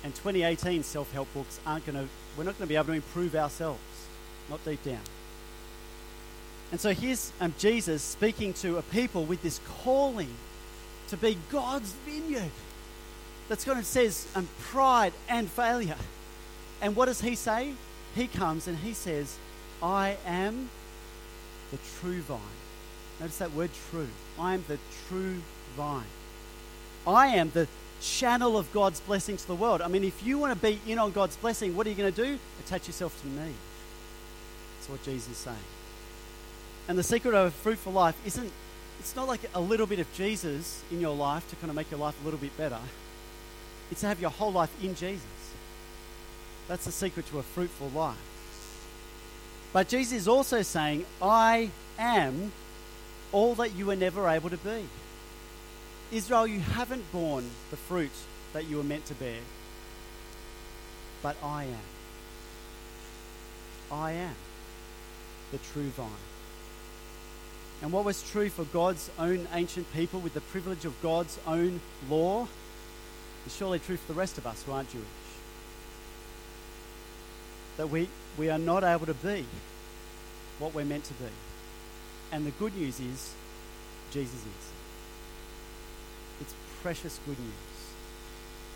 And 0.03 0.15
2018 0.15 0.83
self 0.83 1.11
help 1.11 1.33
books 1.33 1.59
aren't 1.65 1.85
going 1.85 1.97
to, 1.97 2.07
we're 2.37 2.43
not 2.43 2.57
going 2.57 2.67
to 2.67 2.69
be 2.69 2.75
able 2.75 2.87
to 2.87 2.93
improve 2.93 3.35
ourselves, 3.35 3.79
not 4.49 4.63
deep 4.63 4.83
down. 4.83 5.01
And 6.71 6.79
so 6.79 6.93
here's 6.93 7.33
um, 7.41 7.53
Jesus 7.57 8.03
speaking 8.03 8.53
to 8.55 8.77
a 8.77 8.81
people 8.83 9.25
with 9.25 9.41
this 9.41 9.59
calling 9.81 10.33
to 11.09 11.17
be 11.17 11.37
God's 11.51 11.91
vineyard. 12.05 12.51
That's 13.47 13.65
going 13.65 13.79
to 13.79 13.83
says 13.83 14.27
um, 14.35 14.47
pride 14.59 15.13
and 15.27 15.49
failure. 15.49 15.97
And 16.81 16.95
what 16.95 17.05
does 17.05 17.21
he 17.21 17.35
say? 17.35 17.73
He 18.15 18.27
comes 18.27 18.67
and 18.67 18.77
he 18.77 18.93
says, 18.93 19.35
I 19.81 20.17
am 20.25 20.69
the 21.71 21.79
true 21.99 22.21
vine. 22.21 22.39
Notice 23.19 23.37
that 23.39 23.53
word 23.53 23.71
true. 23.89 24.07
I 24.39 24.53
am 24.53 24.63
the 24.67 24.77
true 25.07 25.41
vine. 25.75 26.05
I 27.05 27.27
am 27.27 27.51
the 27.51 27.67
channel 28.01 28.57
of 28.57 28.71
God's 28.73 28.99
blessing 29.01 29.37
to 29.37 29.47
the 29.47 29.55
world. 29.55 29.81
I 29.81 29.87
mean, 29.87 30.03
if 30.03 30.23
you 30.25 30.37
want 30.37 30.53
to 30.53 30.59
be 30.59 30.79
in 30.87 30.99
on 30.99 31.11
God's 31.11 31.35
blessing, 31.37 31.75
what 31.75 31.85
are 31.85 31.89
you 31.89 31.95
going 31.95 32.13
to 32.13 32.23
do? 32.25 32.39
Attach 32.65 32.87
yourself 32.87 33.19
to 33.21 33.27
me. 33.27 33.53
That's 34.77 34.89
what 34.89 35.03
Jesus 35.03 35.31
is 35.31 35.37
saying. 35.37 35.57
And 36.87 36.97
the 36.97 37.03
secret 37.03 37.33
of 37.33 37.47
a 37.47 37.51
fruitful 37.51 37.93
life 37.93 38.15
isn't, 38.25 38.51
it's 38.99 39.15
not 39.15 39.27
like 39.27 39.41
a 39.53 39.61
little 39.61 39.85
bit 39.85 39.99
of 39.99 40.11
Jesus 40.13 40.83
in 40.91 40.99
your 40.99 41.15
life 41.15 41.47
to 41.49 41.55
kind 41.57 41.69
of 41.69 41.75
make 41.75 41.91
your 41.91 41.99
life 41.99 42.15
a 42.21 42.25
little 42.25 42.39
bit 42.39 42.55
better. 42.57 42.79
It's 43.91 44.01
to 44.01 44.07
have 44.07 44.19
your 44.19 44.31
whole 44.31 44.51
life 44.51 44.71
in 44.83 44.95
Jesus. 44.95 45.21
That's 46.67 46.85
the 46.85 46.91
secret 46.91 47.27
to 47.27 47.39
a 47.39 47.43
fruitful 47.43 47.89
life. 47.89 48.17
But 49.73 49.87
Jesus 49.87 50.13
is 50.13 50.27
also 50.27 50.61
saying, 50.61 51.05
I 51.21 51.69
am 51.97 52.51
all 53.31 53.55
that 53.55 53.75
you 53.75 53.87
were 53.87 53.95
never 53.95 54.27
able 54.27 54.49
to 54.49 54.57
be. 54.57 54.85
Israel, 56.11 56.47
you 56.47 56.59
haven't 56.59 57.11
borne 57.11 57.49
the 57.69 57.77
fruit 57.77 58.11
that 58.53 58.67
you 58.67 58.77
were 58.77 58.83
meant 58.83 59.05
to 59.05 59.13
bear, 59.15 59.39
but 61.21 61.35
I 61.43 61.65
am. 61.65 61.77
I 63.91 64.11
am 64.13 64.35
the 65.51 65.59
true 65.59 65.89
vine. 65.89 66.09
And 67.81 67.91
what 67.91 68.05
was 68.05 68.29
true 68.29 68.49
for 68.49 68.65
God's 68.65 69.09
own 69.17 69.47
ancient 69.53 69.91
people 69.93 70.19
with 70.19 70.33
the 70.33 70.41
privilege 70.41 70.83
of 70.85 70.99
God's 71.01 71.39
own 71.47 71.79
law 72.09 72.47
is 73.45 73.55
surely 73.55 73.79
true 73.79 73.97
for 73.97 74.11
the 74.11 74.19
rest 74.19 74.37
of 74.37 74.45
us 74.45 74.63
who 74.63 74.71
aren't 74.71 74.91
Jewish. 74.91 75.05
That 77.77 77.89
we, 77.89 78.09
we 78.37 78.49
are 78.49 78.57
not 78.57 78.83
able 78.83 79.05
to 79.05 79.13
be 79.13 79.45
what 80.57 80.73
we're 80.73 80.85
meant 80.85 81.05
to 81.05 81.13
be. 81.13 81.29
And 82.31 82.45
the 82.45 82.51
good 82.51 82.75
news 82.75 82.99
is, 82.99 83.33
Jesus 84.11 84.35
is. 84.35 84.78
Precious 86.81 87.19
good 87.25 87.39
news. 87.39 87.69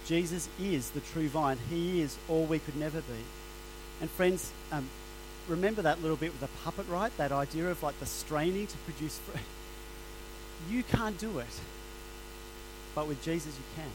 Jesus 0.06 0.50
is 0.60 0.90
the 0.92 1.00
true 1.00 1.28
vine. 1.30 1.58
He 1.70 2.02
is 2.02 2.18
all 2.28 2.46
we 2.46 2.60
could 2.60 2.76
never 2.76 3.00
be. 3.02 3.24
And 4.02 4.10
friends, 4.10 4.52
um, 4.72 4.90
remember 5.48 5.82
that 5.84 6.02
little 6.02 6.18
bit 6.18 6.32
with 6.32 6.42
the 6.42 6.50
puppet, 6.64 6.88
right? 6.90 7.16
That 7.18 7.32
idea 7.32 7.70
of 7.70 7.82
like 7.82 7.98
the 8.00 8.06
straining 8.06 8.68
to 8.68 8.78
produce 8.80 9.18
fruit. 9.20 9.44
You 10.70 10.82
can't 10.84 11.18
do 11.18 11.40
it, 11.40 11.60
but 12.96 13.06
with 13.06 13.22
Jesus 13.22 13.54
you 13.58 13.64
can. 13.76 13.92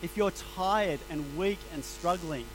If 0.00 0.16
you're 0.16 0.30
tired 0.30 1.00
and 1.10 1.36
weak 1.36 1.58
and 1.74 1.84
struggling, 1.84 2.46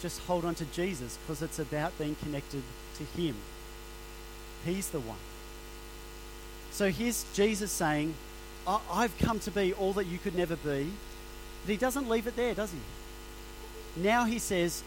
just 0.00 0.20
hold 0.20 0.44
on 0.44 0.54
to 0.56 0.64
Jesus 0.66 1.18
because 1.18 1.42
it's 1.42 1.58
about 1.58 1.98
being 1.98 2.14
connected 2.22 2.62
to 2.98 3.20
Him. 3.20 3.34
He's 4.64 4.88
the 4.90 5.00
one. 5.00 5.18
So 6.70 6.90
here's 6.90 7.24
Jesus 7.34 7.72
saying, 7.72 8.14
I've 8.66 9.16
come 9.18 9.40
to 9.40 9.50
be 9.50 9.72
all 9.72 9.92
that 9.94 10.06
you 10.06 10.18
could 10.18 10.36
never 10.36 10.56
be. 10.56 10.92
But 11.64 11.70
he 11.70 11.76
doesn't 11.76 12.08
leave 12.08 12.26
it 12.26 12.36
there, 12.36 12.54
does 12.54 12.72
he? 12.72 14.02
Now 14.02 14.24
he 14.24 14.38
says, 14.38 14.82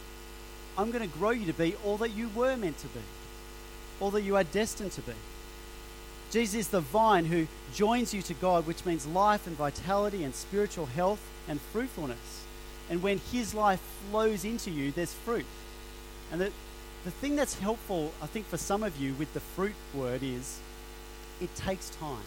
I'm 0.78 0.92
going 0.92 1.10
to 1.10 1.18
grow 1.18 1.32
you 1.32 1.46
to 1.46 1.54
be 1.54 1.76
all 1.86 1.98
that 1.98 2.10
you 2.10 2.30
were 2.30 2.58
meant 2.58 2.78
to 2.80 2.88
be, 2.88 3.02
all 4.00 4.12
that 4.12 4.24
you 4.24 4.36
are 4.36 4.44
destined 4.44 4.92
to 4.94 5.02
be. 5.02 5.14
Jesus 6.32 6.56
is 6.56 6.68
the 6.68 6.82
vine 6.82 7.26
who 7.26 7.48
joins 7.74 8.14
you 8.14 8.22
to 8.24 8.34
God, 8.34 8.68
which 8.68 8.86
means 8.86 9.06
life 9.06 9.48
and 9.48 9.56
vitality 9.56 10.24
and 10.24 10.36
spiritual 10.36 10.88
health 10.88 11.22
and 11.48 11.62
fruitfulness. 11.62 12.44
And 12.90 13.02
when 13.02 13.20
his 13.32 13.54
life 13.54 13.82
flows 14.10 14.44
into 14.44 14.70
you, 14.70 14.92
there's 14.92 15.14
fruit. 15.14 15.46
And 16.32 16.42
the, 16.42 16.52
the 17.04 17.12
thing 17.12 17.36
that's 17.36 17.60
helpful, 17.60 18.12
I 18.22 18.26
think, 18.26 18.48
for 18.48 18.58
some 18.58 18.84
of 18.84 18.98
you 18.98 19.14
with 19.14 19.34
the 19.34 19.40
fruit 19.40 19.76
word 19.94 20.24
is 20.24 20.60
it 21.40 21.56
takes 21.56 21.90
time. 21.92 22.24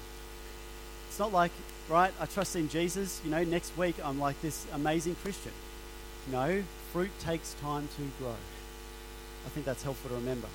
It's 1.19 1.21
not 1.21 1.33
like, 1.33 1.51
right, 1.89 2.13
I 2.21 2.27
trust 2.27 2.55
in 2.55 2.69
Jesus, 2.69 3.21
you 3.25 3.31
know, 3.33 3.43
next 3.43 3.77
week 3.77 3.97
I'm 4.05 4.21
like 4.21 4.41
this 4.41 4.65
amazing 4.73 5.17
Christian. 5.17 5.51
No, 6.31 6.63
fruit 6.93 7.11
takes 7.19 7.55
time 7.55 7.89
to 7.97 8.03
grow. 8.21 8.37
I 9.45 9.49
think 9.49 9.67
that's 9.67 9.83
helpful 9.83 10.11
to 10.11 10.15
remember. 10.15 10.47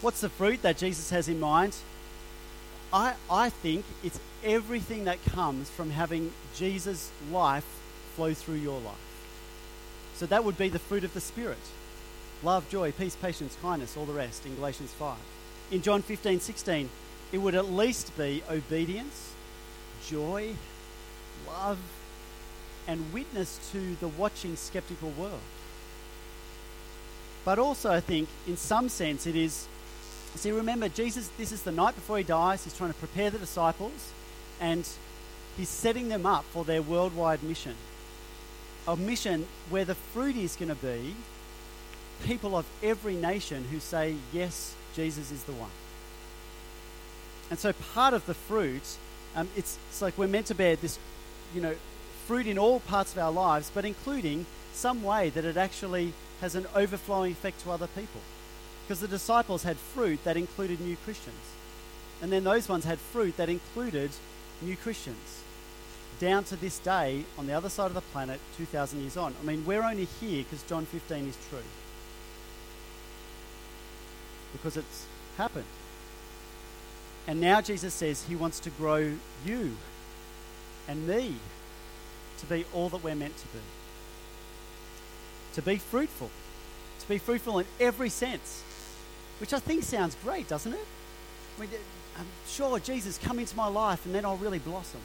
What's 0.00 0.22
the 0.22 0.30
fruit 0.30 0.62
that 0.62 0.78
Jesus 0.78 1.10
has 1.10 1.28
in 1.28 1.38
mind? 1.38 1.76
I, 2.94 3.12
I 3.30 3.50
think 3.50 3.84
it's 4.02 4.18
everything 4.42 5.04
that 5.04 5.22
comes 5.26 5.68
from 5.68 5.90
having 5.90 6.32
Jesus' 6.56 7.10
life 7.30 7.66
flow 8.16 8.32
through 8.32 8.54
your 8.54 8.80
life. 8.80 8.94
So 10.14 10.24
that 10.24 10.44
would 10.44 10.56
be 10.56 10.70
the 10.70 10.78
fruit 10.78 11.04
of 11.04 11.12
the 11.12 11.20
Spirit 11.20 11.58
love, 12.42 12.66
joy, 12.70 12.90
peace, 12.90 13.16
patience, 13.16 13.54
kindness, 13.60 13.98
all 13.98 14.06
the 14.06 14.14
rest 14.14 14.46
in 14.46 14.56
Galatians 14.56 14.94
5. 14.94 15.18
In 15.72 15.82
John 15.82 16.00
15, 16.00 16.40
16, 16.40 16.88
it 17.32 17.36
would 17.36 17.54
at 17.54 17.70
least 17.70 18.16
be 18.16 18.42
obedience, 18.48 19.33
joy, 20.08 20.54
love, 21.46 21.78
and 22.86 23.12
witness 23.12 23.58
to 23.72 23.96
the 23.96 24.08
watching 24.08 24.56
skeptical 24.56 25.10
world. 25.10 25.40
But 27.44 27.58
also, 27.58 27.90
I 27.90 28.00
think, 28.00 28.28
in 28.46 28.56
some 28.56 28.88
sense, 28.88 29.26
it 29.26 29.36
is. 29.36 29.66
See, 30.36 30.50
remember, 30.50 30.88
Jesus, 30.88 31.30
this 31.38 31.52
is 31.52 31.62
the 31.62 31.72
night 31.72 31.94
before 31.94 32.18
he 32.18 32.24
dies. 32.24 32.64
He's 32.64 32.76
trying 32.76 32.92
to 32.92 32.98
prepare 32.98 33.30
the 33.30 33.38
disciples, 33.38 34.12
and 34.60 34.88
he's 35.56 35.68
setting 35.68 36.08
them 36.08 36.26
up 36.26 36.44
for 36.44 36.64
their 36.64 36.82
worldwide 36.82 37.42
mission. 37.42 37.74
A 38.88 38.96
mission 38.96 39.46
where 39.70 39.84
the 39.84 39.94
fruit 39.94 40.36
is 40.36 40.56
going 40.56 40.70
to 40.70 40.74
be 40.74 41.14
people 42.24 42.56
of 42.56 42.66
every 42.82 43.14
nation 43.14 43.64
who 43.70 43.80
say, 43.80 44.16
Yes, 44.32 44.74
Jesus 44.94 45.30
is 45.30 45.42
the 45.44 45.52
one. 45.52 45.70
And 47.50 47.58
so 47.58 47.72
part 47.72 48.14
of 48.14 48.26
the 48.26 48.34
fruit, 48.34 48.82
um, 49.34 49.48
it's, 49.56 49.78
it's 49.88 50.02
like 50.02 50.16
we're 50.16 50.28
meant 50.28 50.46
to 50.46 50.54
bear 50.54 50.76
this, 50.76 50.98
you 51.54 51.60
know, 51.60 51.74
fruit 52.26 52.46
in 52.46 52.58
all 52.58 52.80
parts 52.80 53.12
of 53.12 53.18
our 53.18 53.32
lives, 53.32 53.70
but 53.74 53.84
including 53.84 54.46
some 54.72 55.02
way 55.02 55.30
that 55.30 55.44
it 55.44 55.56
actually 55.56 56.12
has 56.40 56.54
an 56.54 56.66
overflowing 56.74 57.32
effect 57.32 57.60
to 57.60 57.70
other 57.70 57.86
people. 57.88 58.20
Because 58.84 59.00
the 59.00 59.08
disciples 59.08 59.62
had 59.62 59.76
fruit 59.76 60.22
that 60.24 60.36
included 60.36 60.80
new 60.80 60.96
Christians. 61.04 61.36
And 62.22 62.30
then 62.30 62.44
those 62.44 62.68
ones 62.68 62.84
had 62.84 62.98
fruit 62.98 63.36
that 63.36 63.48
included 63.48 64.10
new 64.60 64.76
Christians. 64.76 65.42
Down 66.20 66.44
to 66.44 66.56
this 66.56 66.78
day, 66.78 67.24
on 67.38 67.46
the 67.46 67.52
other 67.52 67.68
side 67.68 67.86
of 67.86 67.94
the 67.94 68.00
planet, 68.00 68.40
2,000 68.56 69.00
years 69.00 69.16
on. 69.16 69.34
I 69.40 69.44
mean, 69.44 69.64
we're 69.66 69.82
only 69.82 70.06
here 70.20 70.44
because 70.44 70.62
John 70.62 70.86
15 70.86 71.28
is 71.28 71.36
true 71.48 71.58
because 74.54 74.76
it's 74.76 75.06
happened. 75.36 75.64
And 77.26 77.40
now 77.40 77.60
Jesus 77.60 77.94
says 77.94 78.24
he 78.24 78.36
wants 78.36 78.60
to 78.60 78.70
grow 78.70 79.12
you 79.46 79.76
and 80.88 81.06
me 81.06 81.36
to 82.38 82.46
be 82.46 82.64
all 82.74 82.88
that 82.90 83.02
we're 83.02 83.14
meant 83.14 83.36
to 83.36 83.46
be. 83.46 83.60
To 85.54 85.62
be 85.62 85.76
fruitful. 85.76 86.30
To 87.00 87.08
be 87.08 87.18
fruitful 87.18 87.60
in 87.60 87.66
every 87.80 88.10
sense. 88.10 88.62
Which 89.40 89.52
I 89.52 89.58
think 89.58 89.84
sounds 89.84 90.16
great, 90.22 90.48
doesn't 90.48 90.72
it? 90.72 90.86
I 91.56 91.60
mean, 91.60 91.70
I'm 92.18 92.26
sure 92.46 92.78
Jesus, 92.78 93.18
come 93.18 93.38
into 93.38 93.56
my 93.56 93.68
life 93.68 94.04
and 94.04 94.14
then 94.14 94.24
I'll 94.24 94.36
really 94.36 94.58
blossom. 94.58 95.00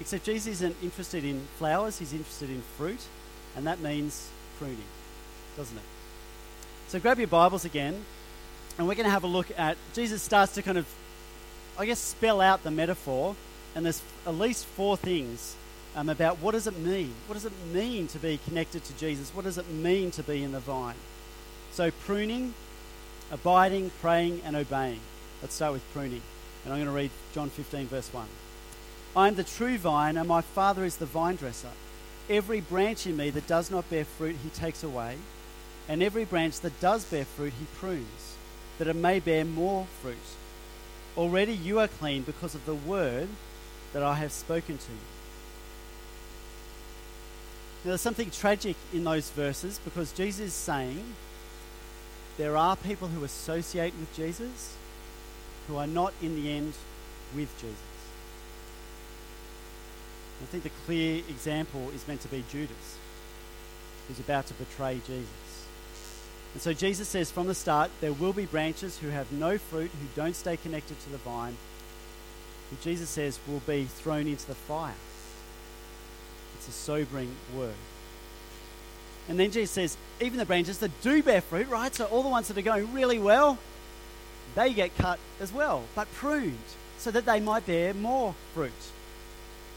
Except 0.00 0.24
Jesus 0.24 0.54
isn't 0.54 0.76
interested 0.82 1.24
in 1.24 1.46
flowers, 1.58 1.98
he's 1.98 2.14
interested 2.14 2.48
in 2.48 2.62
fruit, 2.78 3.00
and 3.54 3.66
that 3.66 3.80
means 3.80 4.30
pruning, 4.58 4.78
doesn't 5.56 5.76
it? 5.76 5.82
So 6.88 6.98
grab 6.98 7.18
your 7.18 7.28
Bibles 7.28 7.66
again, 7.66 8.04
and 8.80 8.88
we're 8.88 8.94
going 8.94 9.04
to 9.04 9.10
have 9.10 9.24
a 9.24 9.26
look 9.26 9.46
at. 9.58 9.76
Jesus 9.92 10.22
starts 10.22 10.54
to 10.54 10.62
kind 10.62 10.78
of, 10.78 10.86
I 11.78 11.84
guess, 11.84 11.98
spell 11.98 12.40
out 12.40 12.62
the 12.62 12.70
metaphor, 12.70 13.36
and 13.74 13.84
there's 13.84 14.00
at 14.26 14.34
least 14.36 14.64
four 14.64 14.96
things 14.96 15.54
um, 15.94 16.08
about 16.08 16.38
what 16.38 16.52
does 16.52 16.66
it 16.66 16.78
mean? 16.78 17.12
What 17.26 17.34
does 17.34 17.44
it 17.44 17.52
mean 17.74 18.08
to 18.08 18.18
be 18.18 18.40
connected 18.46 18.82
to 18.84 18.96
Jesus? 18.96 19.34
What 19.34 19.44
does 19.44 19.58
it 19.58 19.68
mean 19.68 20.10
to 20.12 20.22
be 20.22 20.42
in 20.42 20.52
the 20.52 20.60
vine? 20.60 20.94
So 21.72 21.90
pruning, 21.90 22.54
abiding, 23.30 23.90
praying, 24.00 24.40
and 24.46 24.56
obeying. 24.56 25.00
Let's 25.42 25.56
start 25.56 25.74
with 25.74 25.92
pruning. 25.92 26.22
And 26.64 26.72
I'm 26.72 26.78
going 26.78 26.88
to 26.88 26.96
read 26.96 27.10
John 27.34 27.50
15, 27.50 27.86
verse 27.86 28.08
1. 28.14 28.26
I 29.14 29.28
am 29.28 29.34
the 29.34 29.44
true 29.44 29.76
vine, 29.76 30.16
and 30.16 30.26
my 30.26 30.40
Father 30.40 30.86
is 30.86 30.96
the 30.96 31.04
vine 31.04 31.36
dresser. 31.36 31.68
Every 32.30 32.62
branch 32.62 33.06
in 33.06 33.18
me 33.18 33.28
that 33.28 33.46
does 33.46 33.70
not 33.70 33.90
bear 33.90 34.06
fruit, 34.06 34.36
he 34.42 34.48
takes 34.48 34.82
away 34.82 35.18
and 35.90 36.04
every 36.04 36.24
branch 36.24 36.60
that 36.60 36.78
does 36.78 37.04
bear 37.04 37.24
fruit 37.24 37.52
he 37.58 37.66
prunes, 37.74 38.29
that 38.80 38.88
it 38.88 38.96
may 38.96 39.20
bear 39.20 39.44
more 39.44 39.86
fruit. 40.00 40.16
Already 41.14 41.52
you 41.52 41.78
are 41.80 41.86
clean 41.86 42.22
because 42.22 42.54
of 42.54 42.64
the 42.64 42.74
word 42.74 43.28
that 43.92 44.02
I 44.02 44.14
have 44.14 44.32
spoken 44.32 44.78
to 44.78 44.90
you. 44.90 44.98
Now, 47.84 47.88
there's 47.90 48.00
something 48.00 48.30
tragic 48.30 48.76
in 48.94 49.04
those 49.04 49.28
verses 49.28 49.78
because 49.84 50.12
Jesus 50.12 50.46
is 50.46 50.54
saying 50.54 51.12
there 52.38 52.56
are 52.56 52.74
people 52.74 53.08
who 53.08 53.22
associate 53.22 53.92
with 54.00 54.16
Jesus 54.16 54.74
who 55.68 55.76
are 55.76 55.86
not 55.86 56.14
in 56.22 56.34
the 56.34 56.50
end 56.50 56.72
with 57.36 57.54
Jesus. 57.60 57.76
I 60.42 60.46
think 60.46 60.62
the 60.62 60.70
clear 60.86 61.22
example 61.28 61.90
is 61.94 62.08
meant 62.08 62.22
to 62.22 62.28
be 62.28 62.42
Judas, 62.50 62.96
who's 64.08 64.20
about 64.20 64.46
to 64.46 64.54
betray 64.54 65.02
Jesus. 65.06 65.49
And 66.52 66.62
so 66.62 66.72
Jesus 66.72 67.08
says 67.08 67.30
from 67.30 67.46
the 67.46 67.54
start, 67.54 67.90
there 68.00 68.12
will 68.12 68.32
be 68.32 68.46
branches 68.46 68.98
who 68.98 69.08
have 69.08 69.30
no 69.30 69.56
fruit, 69.58 69.90
who 69.90 70.20
don't 70.20 70.34
stay 70.34 70.56
connected 70.56 70.98
to 71.00 71.10
the 71.10 71.18
vine, 71.18 71.56
who 72.70 72.76
Jesus 72.82 73.08
says 73.08 73.38
will 73.46 73.60
be 73.60 73.84
thrown 73.84 74.26
into 74.26 74.46
the 74.46 74.54
fire. 74.54 74.94
It's 76.56 76.68
a 76.68 76.72
sobering 76.72 77.34
word. 77.56 77.74
And 79.28 79.38
then 79.38 79.52
Jesus 79.52 79.70
says, 79.70 79.96
even 80.20 80.38
the 80.38 80.44
branches 80.44 80.78
that 80.78 80.90
do 81.02 81.22
bear 81.22 81.40
fruit, 81.40 81.68
right? 81.68 81.94
So 81.94 82.06
all 82.06 82.22
the 82.22 82.28
ones 82.28 82.48
that 82.48 82.58
are 82.58 82.62
going 82.62 82.92
really 82.92 83.18
well, 83.18 83.58
they 84.56 84.72
get 84.72 84.96
cut 84.98 85.20
as 85.40 85.52
well, 85.52 85.84
but 85.94 86.12
pruned 86.14 86.58
so 86.98 87.10
that 87.12 87.26
they 87.26 87.38
might 87.38 87.64
bear 87.64 87.94
more 87.94 88.34
fruit. 88.54 88.72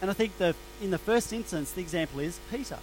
And 0.01 0.09
I 0.09 0.13
think 0.13 0.37
the, 0.39 0.55
in 0.81 0.89
the 0.89 0.97
first 0.97 1.31
instance, 1.31 1.71
the 1.71 1.81
example 1.81 2.19
is 2.19 2.39
Peter. 2.51 2.79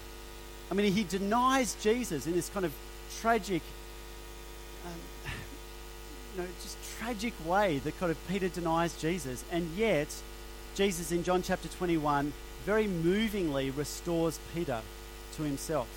I 0.70 0.74
mean, 0.74 0.92
he 0.92 1.02
denies 1.02 1.76
Jesus 1.82 2.26
in 2.26 2.34
this 2.34 2.48
kind 2.48 2.64
of 2.64 2.72
tragic 3.20 3.62
you 6.34 6.42
know, 6.42 6.48
just 6.62 6.76
tragic 6.98 7.34
way 7.46 7.78
that 7.78 7.98
kind 7.98 8.10
of 8.10 8.28
Peter 8.28 8.48
denies 8.48 8.96
Jesus. 9.00 9.44
And 9.50 9.70
yet, 9.76 10.08
Jesus 10.74 11.12
in 11.12 11.24
John 11.24 11.42
chapter 11.42 11.68
21 11.68 12.32
very 12.64 12.86
movingly 12.86 13.70
restores 13.70 14.38
Peter 14.54 14.82
to 15.36 15.42
himself. 15.42 15.88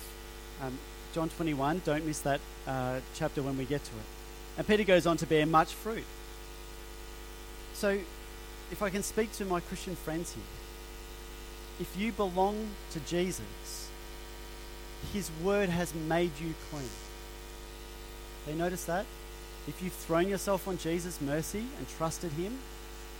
Um, 0.62 0.78
John 1.14 1.28
21, 1.28 1.82
don't 1.84 2.06
miss 2.06 2.20
that 2.20 2.40
uh, 2.66 3.00
chapter 3.14 3.42
when 3.42 3.56
we 3.56 3.64
get 3.64 3.84
to 3.84 3.90
it. 3.92 4.04
And 4.58 4.66
Peter 4.66 4.84
goes 4.84 5.06
on 5.06 5.16
to 5.18 5.26
bear 5.26 5.46
much 5.46 5.72
fruit. 5.72 6.04
So, 7.74 7.98
if 8.70 8.82
I 8.82 8.90
can 8.90 9.02
speak 9.02 9.32
to 9.32 9.44
my 9.44 9.60
Christian 9.60 9.94
friends 9.94 10.32
here, 10.32 10.42
if 11.80 11.96
you 11.98 12.12
belong 12.12 12.68
to 12.92 13.00
Jesus, 13.00 13.90
his 15.12 15.30
word 15.42 15.68
has 15.68 15.94
made 15.94 16.30
you 16.40 16.54
clean. 16.70 16.88
They 18.46 18.54
notice 18.54 18.84
that? 18.84 19.06
If 19.66 19.82
you've 19.82 19.92
thrown 19.92 20.28
yourself 20.28 20.68
on 20.68 20.78
Jesus' 20.78 21.20
mercy 21.20 21.64
and 21.78 21.88
trusted 21.96 22.32
Him, 22.32 22.58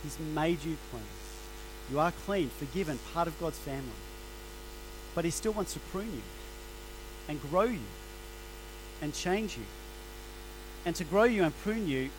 He's 0.03 0.19
made 0.19 0.63
you 0.63 0.77
clean. 0.91 1.03
You 1.91 1.99
are 1.99 2.11
clean, 2.25 2.49
forgiven, 2.49 2.99
part 3.13 3.27
of 3.27 3.39
God's 3.39 3.57
family. 3.57 3.89
But 5.15 5.25
He 5.25 5.31
still 5.31 5.53
wants 5.53 5.73
to 5.73 5.79
prune 5.79 6.11
you 6.11 6.21
and 7.27 7.41
grow 7.49 7.63
you 7.63 7.79
and 9.01 9.13
change 9.13 9.57
you. 9.57 9.63
And 10.85 10.95
to 10.95 11.03
grow 11.03 11.23
you 11.23 11.43
and 11.43 11.57
prune 11.59 11.87
you, 11.87 12.09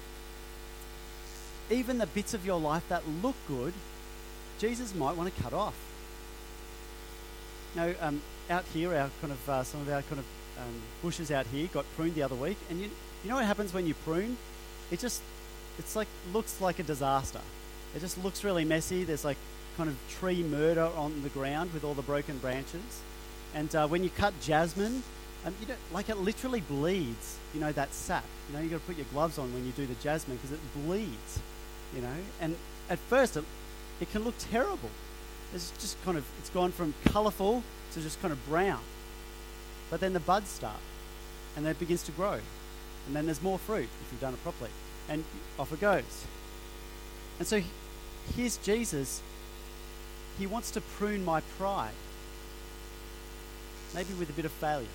even 1.70 1.98
the 1.98 2.06
bits 2.06 2.34
of 2.34 2.44
your 2.44 2.60
life 2.60 2.88
that 2.88 3.02
look 3.22 3.36
good, 3.46 3.72
Jesus 4.58 4.94
might 4.94 5.16
want 5.16 5.34
to 5.34 5.42
cut 5.42 5.52
off. 5.52 5.74
Now, 7.74 7.92
um, 8.00 8.22
out 8.48 8.64
here, 8.72 8.94
our 8.94 9.10
kind 9.20 9.32
of 9.32 9.48
uh, 9.48 9.62
some 9.62 9.82
of 9.82 9.88
our 9.88 10.02
kind 10.02 10.18
of 10.18 10.24
um, 10.58 10.74
bushes 11.02 11.30
out 11.30 11.46
here 11.46 11.68
got 11.72 11.84
pruned 11.96 12.14
the 12.14 12.22
other 12.22 12.34
week, 12.34 12.56
and 12.70 12.80
you, 12.80 12.90
you 13.22 13.30
know 13.30 13.36
what 13.36 13.44
happens 13.44 13.72
when 13.72 13.86
you 13.86 13.94
prune? 13.94 14.36
it 14.90 15.00
just 15.00 15.22
it's 15.78 15.96
like 15.96 16.08
looks 16.32 16.60
like 16.60 16.78
a 16.78 16.82
disaster. 16.82 17.40
It 17.94 18.00
just 18.00 18.22
looks 18.22 18.44
really 18.44 18.64
messy. 18.64 19.04
There's 19.04 19.24
like 19.24 19.36
kind 19.76 19.88
of 19.88 19.96
tree 20.18 20.42
murder 20.42 20.88
on 20.96 21.22
the 21.22 21.28
ground 21.30 21.72
with 21.74 21.84
all 21.84 21.94
the 21.94 22.02
broken 22.02 22.38
branches. 22.38 23.02
And 23.54 23.74
uh, 23.74 23.86
when 23.86 24.02
you 24.02 24.10
cut 24.10 24.38
jasmine, 24.40 25.02
um, 25.44 25.54
you 25.60 25.66
know, 25.68 25.74
like 25.92 26.08
it 26.08 26.16
literally 26.16 26.60
bleeds. 26.60 27.36
You 27.54 27.60
know 27.60 27.72
that 27.72 27.92
sap. 27.92 28.24
You 28.48 28.56
know 28.56 28.62
you 28.62 28.70
got 28.70 28.80
to 28.80 28.86
put 28.86 28.96
your 28.96 29.06
gloves 29.12 29.38
on 29.38 29.52
when 29.52 29.66
you 29.66 29.72
do 29.72 29.86
the 29.86 29.94
jasmine 29.94 30.36
because 30.36 30.52
it 30.52 30.60
bleeds. 30.74 31.40
You 31.94 32.02
know, 32.02 32.16
and 32.40 32.56
at 32.88 32.98
first 32.98 33.36
it, 33.36 33.44
it 34.00 34.10
can 34.10 34.24
look 34.24 34.34
terrible. 34.38 34.90
It's 35.54 35.70
just 35.72 36.02
kind 36.04 36.16
of 36.16 36.24
it's 36.38 36.50
gone 36.50 36.72
from 36.72 36.94
colourful 37.06 37.62
to 37.92 38.00
just 38.00 38.20
kind 38.20 38.32
of 38.32 38.44
brown. 38.48 38.80
But 39.90 40.00
then 40.00 40.14
the 40.14 40.20
buds 40.20 40.48
start, 40.48 40.80
and 41.56 41.66
it 41.66 41.78
begins 41.78 42.02
to 42.04 42.12
grow, 42.12 42.40
and 43.06 43.14
then 43.14 43.26
there's 43.26 43.42
more 43.42 43.58
fruit 43.58 43.88
if 44.02 44.12
you've 44.12 44.20
done 44.20 44.34
it 44.34 44.42
properly, 44.42 44.70
and 45.08 45.24
off 45.58 45.72
it 45.72 45.80
goes. 45.80 46.24
And 47.38 47.46
so 47.46 47.60
here's 48.34 48.56
Jesus. 48.58 49.22
He 50.38 50.46
wants 50.46 50.70
to 50.72 50.80
prune 50.80 51.24
my 51.24 51.40
pride, 51.58 51.94
maybe 53.94 54.12
with 54.14 54.28
a 54.28 54.32
bit 54.34 54.44
of 54.44 54.52
failure. 54.52 54.86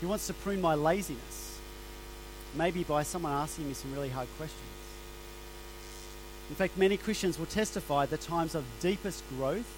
He 0.00 0.06
wants 0.06 0.26
to 0.26 0.34
prune 0.34 0.60
my 0.60 0.74
laziness, 0.74 1.58
maybe 2.54 2.82
by 2.82 3.04
someone 3.04 3.32
asking 3.32 3.68
me 3.68 3.74
some 3.74 3.92
really 3.94 4.10
hard 4.10 4.28
questions. 4.36 4.60
In 6.50 6.56
fact, 6.56 6.76
many 6.76 6.96
Christians 6.96 7.38
will 7.38 7.46
testify 7.46 8.04
that 8.06 8.20
times 8.20 8.54
of 8.54 8.64
deepest 8.80 9.22
growth 9.36 9.72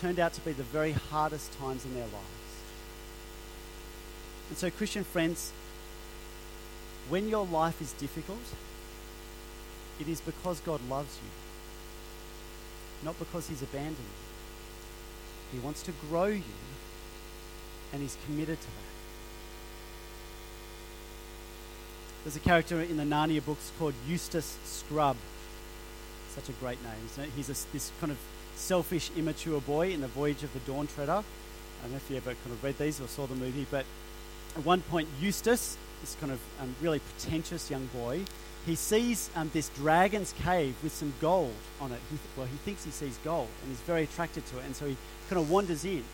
turned 0.00 0.18
out 0.18 0.32
to 0.34 0.40
be 0.40 0.52
the 0.52 0.64
very 0.64 0.92
hardest 0.92 1.56
times 1.58 1.84
in 1.84 1.94
their 1.94 2.04
lives. 2.04 2.41
And 4.52 4.58
so, 4.58 4.68
Christian 4.70 5.02
friends, 5.02 5.50
when 7.08 7.30
your 7.30 7.46
life 7.46 7.80
is 7.80 7.94
difficult, 7.94 8.42
it 9.98 10.06
is 10.08 10.20
because 10.20 10.60
God 10.60 10.78
loves 10.90 11.18
you, 11.24 11.30
not 13.02 13.18
because 13.18 13.48
He's 13.48 13.62
abandoned 13.62 13.96
you. 13.96 15.58
He 15.58 15.64
wants 15.64 15.82
to 15.84 15.92
grow 16.06 16.26
you, 16.26 16.42
and 17.94 18.02
He's 18.02 18.18
committed 18.26 18.60
to 18.60 18.66
that. 18.66 18.92
There's 22.24 22.36
a 22.36 22.40
character 22.40 22.82
in 22.82 22.98
the 22.98 23.04
Narnia 23.04 23.42
books 23.42 23.72
called 23.78 23.94
Eustace 24.06 24.58
Scrubb. 24.66 25.16
Such 26.34 26.50
a 26.50 26.52
great 26.60 26.78
name. 26.82 27.30
He's 27.36 27.48
a, 27.48 27.56
this 27.72 27.90
kind 28.00 28.12
of 28.12 28.18
selfish, 28.56 29.10
immature 29.16 29.62
boy 29.62 29.92
in 29.92 30.02
the 30.02 30.08
Voyage 30.08 30.42
of 30.42 30.52
the 30.52 30.60
Dawn 30.70 30.88
Treader. 30.88 31.12
I 31.22 31.22
don't 31.84 31.92
know 31.92 31.96
if 31.96 32.10
you 32.10 32.18
ever 32.18 32.34
kind 32.34 32.52
of 32.52 32.62
read 32.62 32.76
these 32.76 33.00
or 33.00 33.08
saw 33.08 33.26
the 33.26 33.34
movie, 33.34 33.66
but 33.70 33.86
at 34.56 34.64
one 34.64 34.82
point, 34.82 35.08
Eustace, 35.20 35.76
this 36.00 36.16
kind 36.20 36.32
of 36.32 36.40
um, 36.60 36.74
really 36.80 37.00
pretentious 37.00 37.70
young 37.70 37.86
boy, 37.86 38.22
he 38.66 38.74
sees 38.74 39.30
um, 39.34 39.50
this 39.52 39.68
dragon's 39.70 40.32
cave 40.44 40.74
with 40.82 40.92
some 40.92 41.12
gold 41.20 41.54
on 41.80 41.92
it. 41.92 42.00
He 42.10 42.16
th- 42.16 42.36
well, 42.36 42.46
he 42.46 42.56
thinks 42.58 42.84
he 42.84 42.90
sees 42.90 43.18
gold 43.24 43.48
and 43.62 43.70
he's 43.70 43.80
very 43.80 44.04
attracted 44.04 44.46
to 44.46 44.58
it, 44.58 44.64
and 44.64 44.76
so 44.76 44.86
he 44.86 44.96
kind 45.28 45.40
of 45.40 45.50
wanders 45.50 45.84
in 45.84 46.04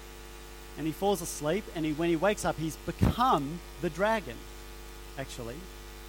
and 0.76 0.86
he 0.86 0.92
falls 0.92 1.20
asleep. 1.20 1.64
And 1.74 1.84
he, 1.84 1.92
when 1.92 2.08
he 2.08 2.16
wakes 2.16 2.44
up, 2.44 2.56
he's 2.56 2.76
become 2.86 3.60
the 3.82 3.90
dragon, 3.90 4.36
actually 5.18 5.56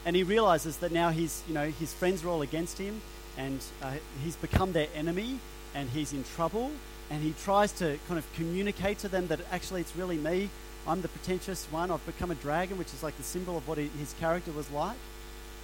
and 0.05 0.15
he 0.15 0.23
realizes 0.23 0.77
that 0.77 0.91
now 0.91 1.09
he's, 1.09 1.43
you 1.47 1.53
know, 1.53 1.69
his 1.69 1.93
friends 1.93 2.23
are 2.23 2.29
all 2.29 2.41
against 2.41 2.77
him, 2.77 3.01
and 3.37 3.63
uh, 3.81 3.93
he's 4.23 4.35
become 4.35 4.71
their 4.71 4.87
enemy, 4.95 5.39
and 5.75 5.89
he's 5.89 6.13
in 6.13 6.23
trouble, 6.35 6.71
and 7.09 7.21
he 7.21 7.33
tries 7.43 7.71
to 7.73 7.99
kind 8.07 8.17
of 8.17 8.25
communicate 8.33 8.99
to 8.99 9.07
them 9.07 9.27
that 9.27 9.39
actually 9.51 9.81
it's 9.81 9.95
really 9.95 10.17
me. 10.17 10.49
I'm 10.89 11.01
the 11.01 11.07
pretentious 11.07 11.65
one. 11.71 11.91
I've 11.91 12.05
become 12.05 12.31
a 12.31 12.35
dragon, 12.35 12.77
which 12.77 12.93
is 12.93 13.03
like 13.03 13.15
the 13.17 13.23
symbol 13.23 13.57
of 13.57 13.67
what 13.67 13.77
his 13.77 14.13
character 14.19 14.51
was 14.51 14.69
like. 14.71 14.97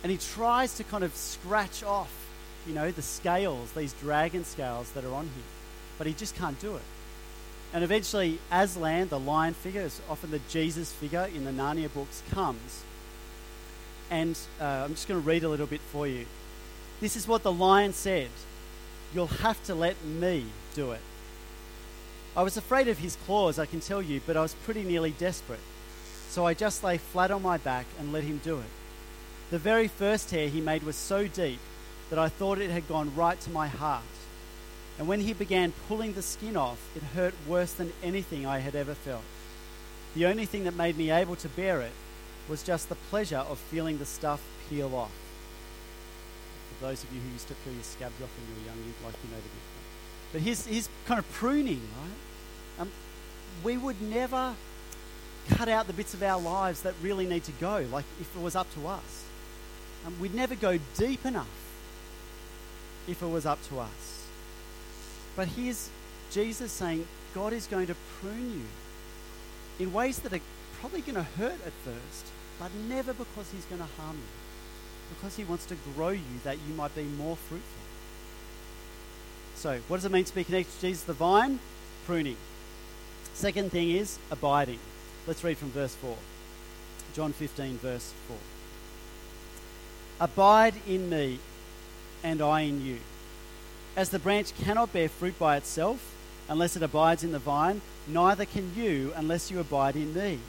And 0.04 0.12
he 0.12 0.18
tries 0.18 0.76
to 0.76 0.84
kind 0.84 1.04
of 1.04 1.16
scratch 1.16 1.84
off, 1.84 2.14
you 2.68 2.74
know, 2.74 2.92
the 2.92 3.02
scales, 3.02 3.72
these 3.72 3.94
dragon 3.94 4.46
scales 4.46 4.92
that 4.92 5.04
are 5.04 5.14
on 5.14 5.26
him. 5.26 5.44
But 5.98 6.08
he 6.08 6.14
just 6.14 6.36
can't 6.36 6.60
do 6.60 6.76
it. 6.76 6.84
And 7.74 7.84
eventually, 7.84 8.40
Aslan, 8.52 9.10
the 9.10 9.20
lion 9.20 9.54
figure, 9.54 9.82
is 9.82 10.00
often 10.10 10.32
the 10.32 10.40
Jesus 10.50 10.92
figure 10.92 11.28
in 11.36 11.44
the 11.44 11.52
Narnia 11.52 11.92
books, 11.94 12.22
comes 12.32 12.84
and 14.10 14.38
uh, 14.62 14.84
I'm 14.86 14.92
just 14.92 15.08
going 15.08 15.22
to 15.22 15.28
read 15.28 15.44
a 15.44 15.50
little 15.50 15.68
bit 15.68 15.82
for 15.92 16.08
you. 16.08 16.26
This 17.02 17.16
is 17.16 17.28
what 17.28 17.44
the 17.44 17.52
lion 17.52 17.94
said 17.94 18.30
You'll 19.14 19.28
have 19.28 19.64
to 19.66 19.76
let 19.76 20.04
me 20.04 20.46
do 20.74 20.92
it. 20.92 21.00
I 22.38 22.44
was 22.44 22.58
afraid 22.58 22.90
of 22.90 22.98
his 22.98 23.16
claws, 23.26 23.58
I 23.58 23.66
can 23.66 23.80
tell 23.80 24.02
you, 24.02 24.20
but 24.26 24.36
I 24.36 24.42
was 24.42 24.54
pretty 24.66 24.84
nearly 24.84 25.12
desperate. 25.12 25.60
So 26.28 26.46
I 26.46 26.54
just 26.54 26.84
lay 26.84 26.98
flat 26.98 27.32
on 27.32 27.42
my 27.42 27.58
back 27.58 27.86
and 27.98 28.12
let 28.12 28.26
him 28.26 28.42
do 28.44 28.60
it. 28.60 28.66
The 29.52 29.58
very 29.58 29.88
first 29.88 30.30
tear 30.30 30.50
he 30.50 30.60
made 30.60 30.84
was 30.84 30.98
so 30.98 31.28
deep 31.28 31.60
that 32.10 32.20
I 32.20 32.28
thought 32.28 32.60
it 32.60 32.72
had 32.72 32.90
gone 32.90 33.16
right 33.16 33.40
to 33.40 33.50
my 33.52 33.68
heart. 33.68 34.04
And 35.00 35.08
when 35.08 35.22
he 35.22 35.32
began 35.32 35.72
pulling 35.88 36.14
the 36.14 36.22
skin 36.22 36.58
off, 36.58 36.80
it 36.94 37.04
hurt 37.04 37.34
worse 37.48 37.72
than 37.72 37.94
anything 38.04 38.46
I 38.46 38.60
had 38.60 38.76
ever 38.76 38.96
felt. 38.96 39.24
The 40.14 40.26
only 40.26 40.46
thing 40.46 40.66
that 40.66 40.76
made 40.76 40.98
me 40.98 41.12
able 41.12 41.38
to 41.38 41.50
bear 41.50 41.82
it 41.82 41.94
was 42.50 42.64
just 42.64 42.90
the 42.90 42.96
pleasure 42.96 43.46
of 43.50 43.60
feeling 43.60 43.98
the 43.98 44.06
stuff 44.06 44.42
peel 44.70 44.94
off. 44.94 45.12
For 46.80 46.88
those 46.88 47.04
of 47.04 47.14
you 47.14 47.22
who 47.22 47.30
used 47.30 47.48
to 47.48 47.56
peel 47.64 47.74
your 47.74 47.84
scabs 47.84 48.22
off 48.22 48.30
when 48.38 48.50
you 48.50 48.62
were 48.62 48.68
young, 48.68 48.78
you'd 48.86 49.06
like 49.06 49.20
to 49.22 49.28
know 49.28 49.38
the 49.38 49.42
difference. 49.42 49.75
But 50.36 50.42
he's, 50.42 50.66
he's 50.66 50.90
kind 51.06 51.18
of 51.18 51.32
pruning, 51.32 51.80
right? 51.80 52.82
Um, 52.82 52.92
we 53.64 53.78
would 53.78 54.02
never 54.02 54.54
cut 55.48 55.70
out 55.70 55.88
the 55.88 55.94
bits 55.94 56.14
of 56.14 56.22
our 56.22 56.42
lives 56.42 56.82
that 56.82 56.94
really 57.02 57.26
need 57.26 57.46
to 57.46 57.54
go, 57.54 57.88
like 57.90 58.04
if 58.20 58.36
it 58.36 58.42
was 58.42 58.54
up 58.54 58.68
to 58.74 58.86
us. 58.86 59.24
Um, 60.06 60.14
we'd 60.20 60.36
never 60.36 60.54
go 60.56 60.78
deep 60.98 61.26
enough 61.26 61.48
if 63.08 63.22
it 63.22 63.28
was 63.28 63.46
up 63.46 63.66
to 63.70 63.80
us. 63.80 64.28
But 65.38 65.48
here's 65.48 65.90
Jesus 66.32 66.70
saying, 66.70 67.08
God 67.34 67.54
is 67.54 67.66
going 67.68 67.88
to 67.88 67.96
prune 68.20 68.66
you 69.80 69.86
in 69.86 69.94
ways 69.94 70.20
that 70.20 70.34
are 70.34 70.42
probably 70.82 71.00
going 71.00 71.16
to 71.16 71.24
hurt 71.24 71.66
at 71.66 71.72
first, 71.86 72.26
but 72.60 72.72
never 72.90 73.14
because 73.14 73.50
he's 73.54 73.64
going 73.68 73.80
to 73.80 73.88
harm 74.02 74.18
you, 74.18 75.16
because 75.16 75.38
he 75.38 75.46
wants 75.46 75.66
to 75.68 75.78
grow 75.96 76.10
you 76.10 76.40
that 76.44 76.58
you 76.68 76.74
might 76.74 76.94
be 76.94 77.04
more 77.04 77.38
fruitful. 77.38 77.85
So, 79.56 79.80
what 79.88 79.98
does 79.98 80.06
it 80.06 80.12
mean 80.12 80.26
to 80.26 80.36
be 80.36 80.44
connected 80.44 80.74
to 80.76 80.82
Jesus 80.82 81.04
the 81.04 81.14
vine? 81.14 81.60
Pruning. 82.06 82.38
Second 83.34 83.72
thing 83.72 83.92
is 83.92 84.20
abiding. 84.30 84.80
Let's 85.28 85.44
read 85.44 85.58
from 85.58 85.72
verse 85.72 85.96
4. 85.96 86.16
John 87.14 87.34
15, 87.34 87.78
verse 87.78 88.14
4. 88.28 88.38
Abide 90.20 90.76
in 90.88 91.10
me, 91.10 91.40
and 92.24 92.42
I 92.42 92.62
in 92.62 92.86
you. 92.86 93.00
As 93.96 94.10
the 94.10 94.20
branch 94.20 94.56
cannot 94.58 94.94
bear 94.94 95.10
fruit 95.10 95.38
by 95.40 95.58
itself 95.58 96.14
unless 96.50 96.76
it 96.76 96.84
abides 96.84 97.24
in 97.24 97.32
the 97.32 97.40
vine, 97.40 97.82
neither 98.08 98.46
can 98.46 98.74
you 98.76 99.14
unless 99.16 99.50
you 99.50 99.60
abide 99.60 99.96
in 99.96 100.14
me. 100.14 100.40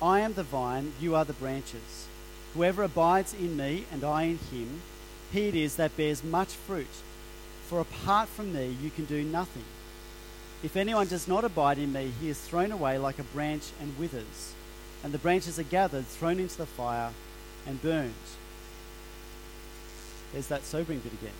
I 0.00 0.20
am 0.20 0.34
the 0.34 0.42
vine, 0.42 0.92
you 1.00 1.14
are 1.14 1.24
the 1.24 1.32
branches. 1.32 2.06
Whoever 2.54 2.82
abides 2.82 3.34
in 3.34 3.56
me 3.56 3.84
and 3.92 4.04
I 4.04 4.22
in 4.24 4.38
him, 4.38 4.82
he 5.32 5.48
it 5.48 5.54
is 5.54 5.76
that 5.76 5.96
bears 5.96 6.22
much 6.22 6.48
fruit. 6.48 6.86
For 7.68 7.80
apart 7.80 8.28
from 8.28 8.52
me, 8.52 8.76
you 8.82 8.90
can 8.90 9.04
do 9.04 9.22
nothing. 9.22 9.64
If 10.62 10.76
anyone 10.76 11.06
does 11.06 11.28
not 11.28 11.44
abide 11.44 11.78
in 11.78 11.92
me, 11.92 12.12
he 12.20 12.28
is 12.28 12.40
thrown 12.40 12.72
away 12.72 12.98
like 12.98 13.18
a 13.18 13.22
branch 13.22 13.64
and 13.80 13.96
withers, 13.98 14.54
and 15.04 15.12
the 15.12 15.18
branches 15.18 15.58
are 15.58 15.64
gathered, 15.64 16.06
thrown 16.06 16.40
into 16.40 16.56
the 16.56 16.66
fire, 16.66 17.12
and 17.66 17.80
burned. 17.80 18.14
There's 20.32 20.48
that 20.48 20.64
sobering 20.64 21.00
bit 21.00 21.12
again. 21.12 21.32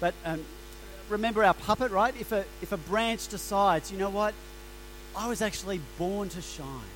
But 0.00 0.14
um, 0.24 0.44
remember 1.08 1.44
our 1.44 1.54
puppet, 1.54 1.92
right? 1.92 2.14
If 2.18 2.32
a, 2.32 2.44
if 2.62 2.72
a 2.72 2.76
branch 2.76 3.28
decides, 3.28 3.92
you 3.92 3.98
know 3.98 4.10
what, 4.10 4.34
I 5.16 5.28
was 5.28 5.42
actually 5.42 5.80
born 5.98 6.28
to 6.30 6.40
shine 6.40 6.92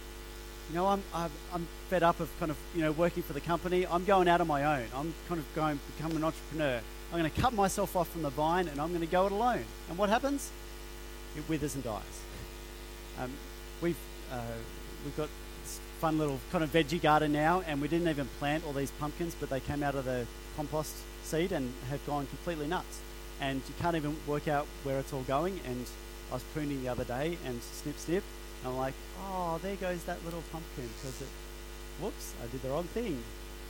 you 0.68 0.74
know, 0.74 0.86
I'm, 0.86 1.02
I'm, 1.14 1.30
I'm 1.52 1.68
fed 1.88 2.02
up 2.02 2.18
of 2.20 2.28
kind 2.38 2.50
of, 2.50 2.56
you 2.74 2.82
know, 2.82 2.92
working 2.92 3.22
for 3.22 3.32
the 3.32 3.40
company. 3.40 3.86
I'm 3.86 4.04
going 4.04 4.28
out 4.28 4.40
on 4.40 4.46
my 4.46 4.64
own. 4.64 4.86
I'm 4.94 5.14
kind 5.28 5.40
of 5.40 5.54
going 5.54 5.78
become 5.96 6.16
an 6.16 6.24
entrepreneur. 6.24 6.80
I'm 7.12 7.18
going 7.18 7.30
to 7.30 7.40
cut 7.40 7.52
myself 7.52 7.96
off 7.96 8.08
from 8.10 8.22
the 8.22 8.30
vine 8.30 8.68
and 8.68 8.80
I'm 8.80 8.88
going 8.88 9.00
to 9.00 9.06
go 9.06 9.26
it 9.26 9.32
alone. 9.32 9.64
And 9.88 9.96
what 9.96 10.08
happens? 10.08 10.50
It 11.36 11.48
withers 11.48 11.74
and 11.74 11.84
dies. 11.84 12.02
Um, 13.18 13.32
we've, 13.80 13.96
uh, 14.32 14.40
we've 15.04 15.16
got 15.16 15.28
this 15.62 15.80
fun 16.00 16.18
little 16.18 16.40
kind 16.50 16.64
of 16.64 16.72
veggie 16.72 17.00
garden 17.00 17.32
now, 17.32 17.62
and 17.66 17.80
we 17.80 17.88
didn't 17.88 18.08
even 18.08 18.28
plant 18.38 18.64
all 18.66 18.72
these 18.72 18.90
pumpkins, 18.92 19.36
but 19.38 19.50
they 19.50 19.60
came 19.60 19.82
out 19.82 19.94
of 19.94 20.04
the 20.04 20.26
compost 20.56 20.94
seed 21.22 21.52
and 21.52 21.72
have 21.90 22.04
gone 22.06 22.26
completely 22.26 22.66
nuts. 22.66 23.00
And 23.40 23.62
you 23.68 23.74
can't 23.80 23.96
even 23.96 24.16
work 24.26 24.48
out 24.48 24.66
where 24.82 24.98
it's 24.98 25.12
all 25.12 25.22
going. 25.22 25.60
And 25.66 25.86
I 26.30 26.34
was 26.34 26.42
pruning 26.54 26.82
the 26.82 26.88
other 26.88 27.04
day, 27.04 27.38
and 27.44 27.62
snip, 27.62 27.98
snip, 27.98 28.24
I'm 28.64 28.76
like, 28.76 28.94
oh, 29.22 29.58
there 29.62 29.76
goes 29.76 30.02
that 30.04 30.24
little 30.24 30.42
pumpkin 30.50 30.88
because 30.96 31.20
it, 31.20 31.28
whoops, 32.00 32.34
I 32.42 32.46
did 32.50 32.62
the 32.62 32.70
wrong 32.70 32.84
thing. 32.84 33.22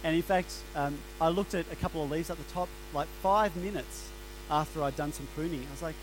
And 0.04 0.14
in 0.14 0.22
fact, 0.22 0.52
um, 0.74 0.98
I 1.20 1.28
looked 1.28 1.54
at 1.54 1.70
a 1.72 1.76
couple 1.76 2.02
of 2.02 2.11
leaves 2.11 2.30
at 2.30 2.37
the 2.37 2.52
top 2.52 2.68
like 2.94 3.09
five 3.22 3.56
minutes 3.56 4.09
after 4.50 4.82
I'd 4.82 4.96
done 4.96 5.12
some 5.12 5.26
pruning. 5.35 5.66
I 5.66 5.70
was 5.70 5.82
like, 5.82 5.96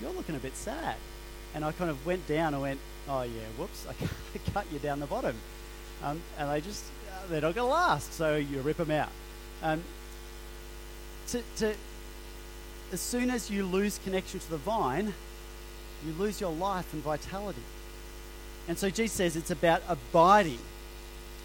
you're 0.00 0.12
looking 0.12 0.36
a 0.36 0.38
bit 0.38 0.56
sad. 0.56 0.96
And 1.54 1.64
I 1.64 1.72
kind 1.72 1.90
of 1.90 2.04
went 2.06 2.26
down 2.26 2.54
and 2.54 2.62
went, 2.62 2.80
oh 3.08 3.22
yeah, 3.22 3.42
whoops, 3.58 3.86
I 3.90 4.50
cut 4.52 4.66
you 4.72 4.78
down 4.78 5.00
the 5.00 5.06
bottom. 5.06 5.36
Um, 6.02 6.20
and 6.38 6.50
they 6.50 6.60
just, 6.60 6.84
they're 7.28 7.40
not 7.40 7.54
going 7.54 7.68
to 7.68 7.72
last, 7.72 8.12
so 8.14 8.36
you 8.36 8.60
rip 8.60 8.76
them 8.76 8.90
out. 8.90 9.10
Um, 9.62 9.82
to, 11.28 11.42
to, 11.58 11.74
as 12.92 13.00
soon 13.00 13.30
as 13.30 13.50
you 13.50 13.64
lose 13.64 13.98
connection 14.04 14.40
to 14.40 14.50
the 14.50 14.56
vine, 14.56 15.14
you 16.04 16.12
lose 16.18 16.40
your 16.40 16.52
life 16.52 16.92
and 16.92 17.02
vitality. 17.02 17.62
And 18.68 18.78
so 18.78 18.90
Jesus 18.90 19.16
says 19.16 19.36
it's 19.36 19.50
about 19.50 19.82
abiding. 19.88 20.58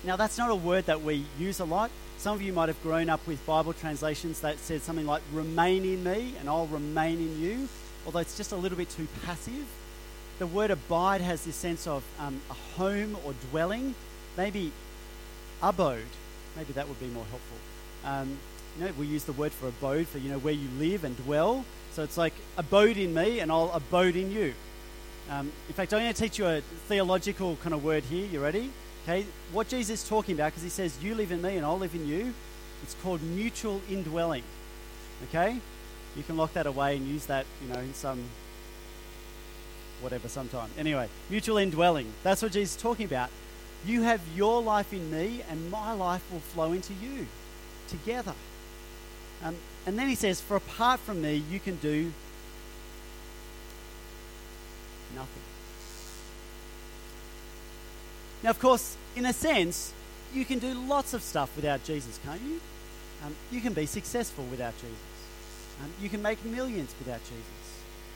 Now, 0.03 0.15
that's 0.15 0.37
not 0.37 0.49
a 0.49 0.55
word 0.55 0.85
that 0.85 1.01
we 1.01 1.25
use 1.39 1.59
a 1.59 1.65
lot. 1.65 1.89
Some 2.17 2.35
of 2.35 2.41
you 2.41 2.53
might 2.53 2.69
have 2.69 2.81
grown 2.81 3.09
up 3.09 3.25
with 3.27 3.45
Bible 3.45 3.73
translations 3.73 4.41
that 4.41 4.57
said 4.59 4.81
something 4.81 5.05
like, 5.05 5.21
remain 5.33 5.83
in 5.83 6.03
me 6.03 6.33
and 6.39 6.49
I'll 6.49 6.67
remain 6.67 7.19
in 7.19 7.41
you, 7.41 7.69
although 8.05 8.19
it's 8.19 8.37
just 8.37 8.51
a 8.51 8.55
little 8.55 8.77
bit 8.77 8.89
too 8.89 9.07
passive. 9.25 9.65
The 10.39 10.47
word 10.47 10.71
abide 10.71 11.21
has 11.21 11.45
this 11.45 11.55
sense 11.55 11.87
of 11.87 12.03
um, 12.19 12.39
a 12.49 12.53
home 12.53 13.17
or 13.25 13.33
dwelling, 13.49 13.95
maybe 14.35 14.71
abode. 15.61 16.05
Maybe 16.55 16.73
that 16.73 16.87
would 16.87 16.99
be 16.99 17.07
more 17.07 17.25
helpful. 17.29 17.57
Um, 18.05 18.37
you 18.77 18.85
know, 18.85 18.91
we 18.99 19.07
use 19.07 19.23
the 19.23 19.33
word 19.33 19.51
for 19.51 19.67
abode 19.67 20.07
for, 20.07 20.19
you 20.19 20.29
know, 20.29 20.39
where 20.39 20.53
you 20.53 20.69
live 20.79 21.03
and 21.03 21.17
dwell. 21.25 21.65
So 21.93 22.03
it's 22.03 22.17
like, 22.17 22.33
abode 22.57 22.97
in 22.97 23.13
me 23.13 23.39
and 23.39 23.51
I'll 23.51 23.71
abode 23.71 24.15
in 24.15 24.31
you. 24.31 24.53
Um, 25.29 25.51
in 25.67 25.73
fact, 25.73 25.93
I'm 25.93 25.99
going 25.99 26.13
to 26.13 26.19
teach 26.19 26.37
you 26.37 26.45
a 26.45 26.61
theological 26.87 27.57
kind 27.57 27.73
of 27.73 27.83
word 27.83 28.03
here. 28.03 28.25
You 28.25 28.41
ready? 28.41 28.71
Okay, 29.07 29.25
what 29.53 29.69
Jesus 29.69 30.03
is 30.03 30.09
talking 30.09 30.35
about, 30.35 30.47
because 30.47 30.63
he 30.63 30.69
says, 30.69 31.01
You 31.01 31.15
live 31.15 31.31
in 31.31 31.41
me 31.41 31.55
and 31.55 31.65
I'll 31.65 31.79
live 31.79 31.95
in 31.95 32.05
you, 32.05 32.33
it's 32.83 32.93
called 32.95 33.21
mutual 33.23 33.79
indwelling. 33.89 34.43
Okay? 35.29 35.61
You 36.17 36.23
can 36.23 36.35
lock 36.35 36.51
that 36.53 36.67
away 36.67 36.97
and 36.97 37.07
use 37.07 37.25
that, 37.27 37.45
you 37.61 37.73
know, 37.73 37.79
in 37.79 37.93
some 37.93 38.21
whatever 40.01 40.27
sometime. 40.27 40.69
Anyway, 40.77 41.07
mutual 41.29 41.57
indwelling. 41.57 42.11
That's 42.23 42.41
what 42.41 42.51
Jesus 42.51 42.75
is 42.75 42.81
talking 42.81 43.05
about. 43.05 43.29
You 43.85 44.01
have 44.01 44.19
your 44.35 44.61
life 44.61 44.91
in 44.91 45.09
me, 45.09 45.41
and 45.49 45.71
my 45.71 45.93
life 45.93 46.23
will 46.29 46.41
flow 46.41 46.73
into 46.73 46.93
you 46.93 47.27
together. 47.87 48.33
Um, 49.41 49.55
and 49.85 49.97
then 49.97 50.09
he 50.09 50.15
says, 50.15 50.41
For 50.41 50.57
apart 50.57 50.99
from 50.99 51.21
me, 51.21 51.43
you 51.49 51.61
can 51.61 51.77
do 51.77 52.11
nothing. 55.15 55.46
Now, 58.43 58.51
of 58.51 58.59
course, 58.59 58.95
in 59.15 59.25
a 59.25 59.33
sense, 59.33 59.93
you 60.33 60.45
can 60.45 60.59
do 60.59 60.73
lots 60.73 61.13
of 61.13 61.23
stuff 61.23 61.55
without 61.55 61.83
Jesus, 61.83 62.19
can't 62.23 62.41
you? 62.41 62.59
Um, 63.25 63.35
you 63.51 63.61
can 63.61 63.73
be 63.73 63.85
successful 63.85 64.45
without 64.45 64.75
Jesus. 64.75 64.97
Um, 65.83 65.91
you 66.01 66.09
can 66.09 66.21
make 66.21 66.43
millions 66.45 66.93
without 66.99 67.21
Jesus. 67.21 67.43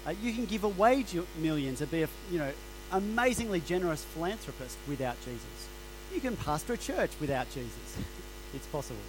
Uh, 0.05 0.13
you 0.21 0.33
can 0.33 0.45
give 0.45 0.63
away 0.63 1.05
millions 1.39 1.81
and 1.81 1.89
be 1.91 2.03
a 2.03 2.09
you 2.31 2.39
know 2.39 2.51
amazingly 2.91 3.59
generous 3.61 4.03
philanthropist 4.03 4.77
without 4.87 5.15
Jesus. 5.23 5.67
You 6.13 6.19
can 6.19 6.35
pastor 6.35 6.73
a 6.73 6.77
church 6.77 7.11
without 7.19 7.49
Jesus. 7.51 7.97
it's 8.53 8.67
possible. 8.67 8.99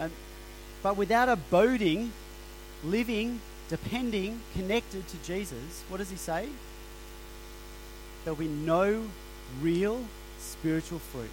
Um, 0.00 0.10
but 0.82 0.96
without 0.96 1.28
abiding, 1.28 2.12
living, 2.82 3.40
depending, 3.68 4.40
connected 4.54 5.06
to 5.08 5.16
Jesus, 5.18 5.84
what 5.88 5.98
does 5.98 6.10
he 6.10 6.16
say? 6.16 6.48
There'll 8.24 8.38
be 8.38 8.48
no 8.48 9.04
real 9.60 10.04
spiritual 10.44 10.98
fruit. 10.98 11.30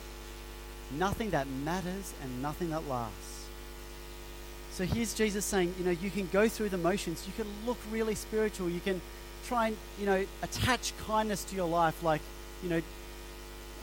Nothing 0.97 1.29
that 1.31 1.47
matters 1.47 2.13
and 2.21 2.41
nothing 2.41 2.71
that 2.71 2.87
lasts. 2.87 3.45
So 4.71 4.85
here's 4.85 5.13
Jesus 5.13 5.45
saying, 5.45 5.75
you 5.77 5.85
know, 5.85 5.91
you 5.91 6.09
can 6.09 6.27
go 6.31 6.47
through 6.47 6.69
the 6.69 6.77
motions, 6.77 7.27
you 7.27 7.33
can 7.35 7.51
look 7.65 7.77
really 7.91 8.15
spiritual, 8.15 8.69
you 8.69 8.79
can 8.79 9.01
try 9.45 9.67
and, 9.67 9.77
you 9.99 10.05
know, 10.05 10.25
attach 10.41 10.93
kindness 11.05 11.43
to 11.45 11.55
your 11.55 11.67
life 11.67 12.01
like, 12.03 12.21
you 12.63 12.69
know, 12.69 12.81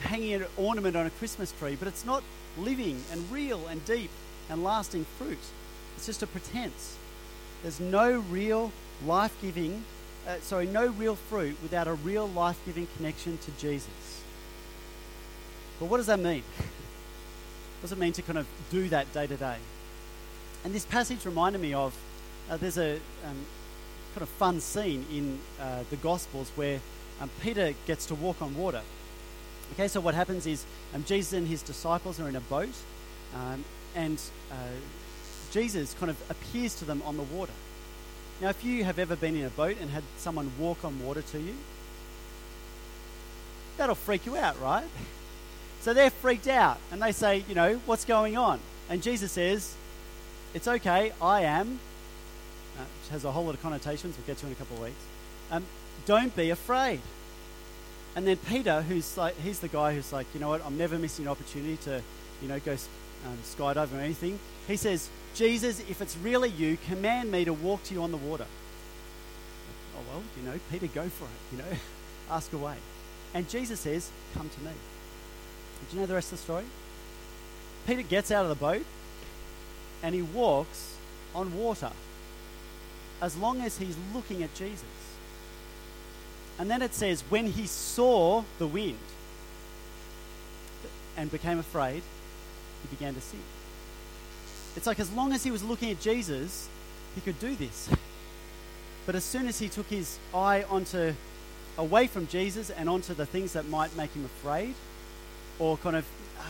hanging 0.01 0.33
an 0.33 0.45
ornament 0.57 0.95
on 0.95 1.05
a 1.05 1.09
Christmas 1.11 1.51
tree, 1.51 1.75
but 1.75 1.87
it's 1.87 2.05
not 2.05 2.23
living 2.57 3.03
and 3.11 3.31
real 3.31 3.67
and 3.67 3.83
deep 3.85 4.09
and 4.49 4.63
lasting 4.63 5.05
fruit. 5.17 5.37
It's 5.95 6.05
just 6.05 6.23
a 6.23 6.27
pretense. 6.27 6.97
There's 7.61 7.79
no 7.79 8.19
real 8.31 8.71
life 9.05 9.35
giving, 9.41 9.83
uh, 10.27 10.37
sorry, 10.41 10.65
no 10.65 10.87
real 10.87 11.15
fruit 11.15 11.55
without 11.61 11.87
a 11.87 11.93
real 11.93 12.27
life 12.27 12.59
giving 12.65 12.87
connection 12.97 13.37
to 13.37 13.51
Jesus. 13.59 14.23
But 15.79 15.85
what 15.85 15.97
does 15.97 16.07
that 16.07 16.19
mean? 16.19 16.43
What 16.57 17.83
does 17.83 17.91
it 17.93 17.97
mean 17.97 18.13
to 18.13 18.21
kind 18.21 18.37
of 18.37 18.47
do 18.69 18.89
that 18.89 19.11
day 19.13 19.27
to 19.27 19.37
day? 19.37 19.55
And 20.65 20.73
this 20.73 20.85
passage 20.85 21.25
reminded 21.25 21.61
me 21.61 21.73
of 21.73 21.95
uh, 22.49 22.57
there's 22.57 22.77
a 22.77 22.95
um, 23.25 23.45
kind 24.13 24.21
of 24.21 24.29
fun 24.29 24.59
scene 24.59 25.05
in 25.11 25.39
uh, 25.61 25.83
the 25.89 25.95
Gospels 25.95 26.51
where 26.55 26.79
um, 27.21 27.29
Peter 27.41 27.73
gets 27.87 28.05
to 28.07 28.15
walk 28.15 28.41
on 28.41 28.57
water. 28.57 28.81
Okay, 29.73 29.87
so 29.87 30.01
what 30.01 30.15
happens 30.15 30.45
is 30.45 30.65
um, 30.93 31.03
Jesus 31.05 31.33
and 31.33 31.47
his 31.47 31.61
disciples 31.61 32.19
are 32.19 32.27
in 32.27 32.35
a 32.35 32.41
boat, 32.41 32.73
um, 33.35 33.63
and 33.95 34.19
uh, 34.51 34.55
Jesus 35.51 35.95
kind 35.99 36.09
of 36.09 36.17
appears 36.29 36.75
to 36.75 36.85
them 36.85 37.01
on 37.05 37.15
the 37.15 37.23
water. 37.23 37.53
Now, 38.41 38.49
if 38.49 38.63
you 38.63 38.83
have 38.83 38.99
ever 38.99 39.15
been 39.15 39.35
in 39.35 39.45
a 39.45 39.49
boat 39.49 39.77
and 39.79 39.89
had 39.89 40.03
someone 40.17 40.51
walk 40.57 40.83
on 40.83 41.03
water 41.03 41.21
to 41.21 41.39
you, 41.39 41.55
that'll 43.77 43.95
freak 43.95 44.25
you 44.25 44.35
out, 44.35 44.59
right? 44.61 44.85
So 45.81 45.93
they're 45.93 46.09
freaked 46.09 46.47
out 46.47 46.77
and 46.91 47.01
they 47.01 47.11
say, 47.11 47.43
you 47.47 47.55
know, 47.55 47.79
what's 47.85 48.05
going 48.05 48.37
on? 48.37 48.59
And 48.89 49.01
Jesus 49.01 49.31
says, 49.31 49.75
it's 50.53 50.67
okay, 50.67 51.11
I 51.21 51.41
am. 51.41 51.79
Uh, 52.77 52.81
which 52.81 53.11
has 53.11 53.25
a 53.25 53.31
whole 53.31 53.45
lot 53.45 53.55
of 53.55 53.61
connotations 53.61 54.17
we'll 54.17 54.25
get 54.25 54.37
to 54.37 54.45
in 54.45 54.51
a 54.51 54.55
couple 54.55 54.77
of 54.77 54.83
weeks. 54.83 55.03
Um, 55.51 55.65
don't 56.05 56.35
be 56.35 56.49
afraid. 56.49 57.01
And 58.15 58.25
then 58.25 58.37
Peter, 58.37 58.81
who's 58.81 59.17
like, 59.17 59.39
he's 59.41 59.59
the 59.59 59.67
guy 59.67 59.93
who's 59.93 60.11
like, 60.11 60.27
you 60.33 60.39
know 60.39 60.49
what, 60.49 60.65
I'm 60.65 60.77
never 60.77 60.97
missing 60.97 61.25
an 61.25 61.31
opportunity 61.31 61.77
to, 61.83 62.01
you 62.41 62.47
know, 62.47 62.59
go 62.59 62.73
um, 62.73 63.37
skydiving 63.43 63.97
or 63.97 64.01
anything. 64.01 64.39
He 64.67 64.75
says, 64.75 65.09
Jesus, 65.35 65.79
if 65.81 66.01
it's 66.01 66.17
really 66.17 66.49
you, 66.49 66.77
command 66.87 67.31
me 67.31 67.45
to 67.45 67.53
walk 67.53 67.83
to 67.85 67.93
you 67.93 68.01
on 68.01 68.11
the 68.11 68.17
water. 68.17 68.45
Oh, 69.95 70.01
well, 70.11 70.23
you 70.37 70.49
know, 70.49 70.59
Peter, 70.71 70.87
go 70.87 71.07
for 71.09 71.25
it, 71.25 71.55
you 71.55 71.57
know, 71.59 71.77
ask 72.31 72.51
away. 72.53 72.75
And 73.33 73.47
Jesus 73.47 73.79
says, 73.79 74.09
come 74.33 74.49
to 74.49 74.59
me. 74.61 74.71
Do 75.89 75.95
you 75.95 76.01
know 76.01 76.07
the 76.07 76.13
rest 76.13 76.31
of 76.31 76.37
the 76.37 76.43
story? 76.43 76.65
Peter 77.87 78.01
gets 78.01 78.31
out 78.31 78.43
of 78.43 78.49
the 78.49 78.55
boat 78.55 78.85
and 80.03 80.13
he 80.13 80.21
walks 80.21 80.95
on 81.33 81.55
water 81.57 81.91
as 83.21 83.35
long 83.35 83.61
as 83.61 83.77
he's 83.77 83.95
looking 84.13 84.43
at 84.43 84.53
Jesus. 84.53 84.85
And 86.57 86.69
then 86.69 86.81
it 86.81 86.93
says, 86.93 87.23
when 87.29 87.47
he 87.47 87.67
saw 87.67 88.43
the 88.57 88.67
wind 88.67 88.97
and 91.17 91.31
became 91.31 91.59
afraid, 91.59 92.03
he 92.81 92.95
began 92.95 93.13
to 93.15 93.21
sink. 93.21 93.43
It's 94.75 94.87
like 94.87 94.99
as 94.99 95.11
long 95.11 95.33
as 95.33 95.43
he 95.43 95.51
was 95.51 95.63
looking 95.63 95.91
at 95.91 95.99
Jesus, 95.99 96.69
he 97.15 97.21
could 97.21 97.39
do 97.39 97.55
this. 97.55 97.89
But 99.05 99.15
as 99.15 99.23
soon 99.23 99.47
as 99.47 99.57
he 99.57 99.69
took 99.69 99.87
his 99.87 100.19
eye 100.35 100.65
onto 100.69 101.15
away 101.79 102.05
from 102.05 102.27
Jesus 102.27 102.69
and 102.69 102.87
onto 102.87 103.15
the 103.15 103.25
things 103.25 103.53
that 103.53 103.67
might 103.67 103.95
make 103.97 104.11
him 104.11 104.23
afraid, 104.23 104.75
or 105.59 105.77
kind 105.77 105.95
of 105.95 106.05
uh, 106.39 106.43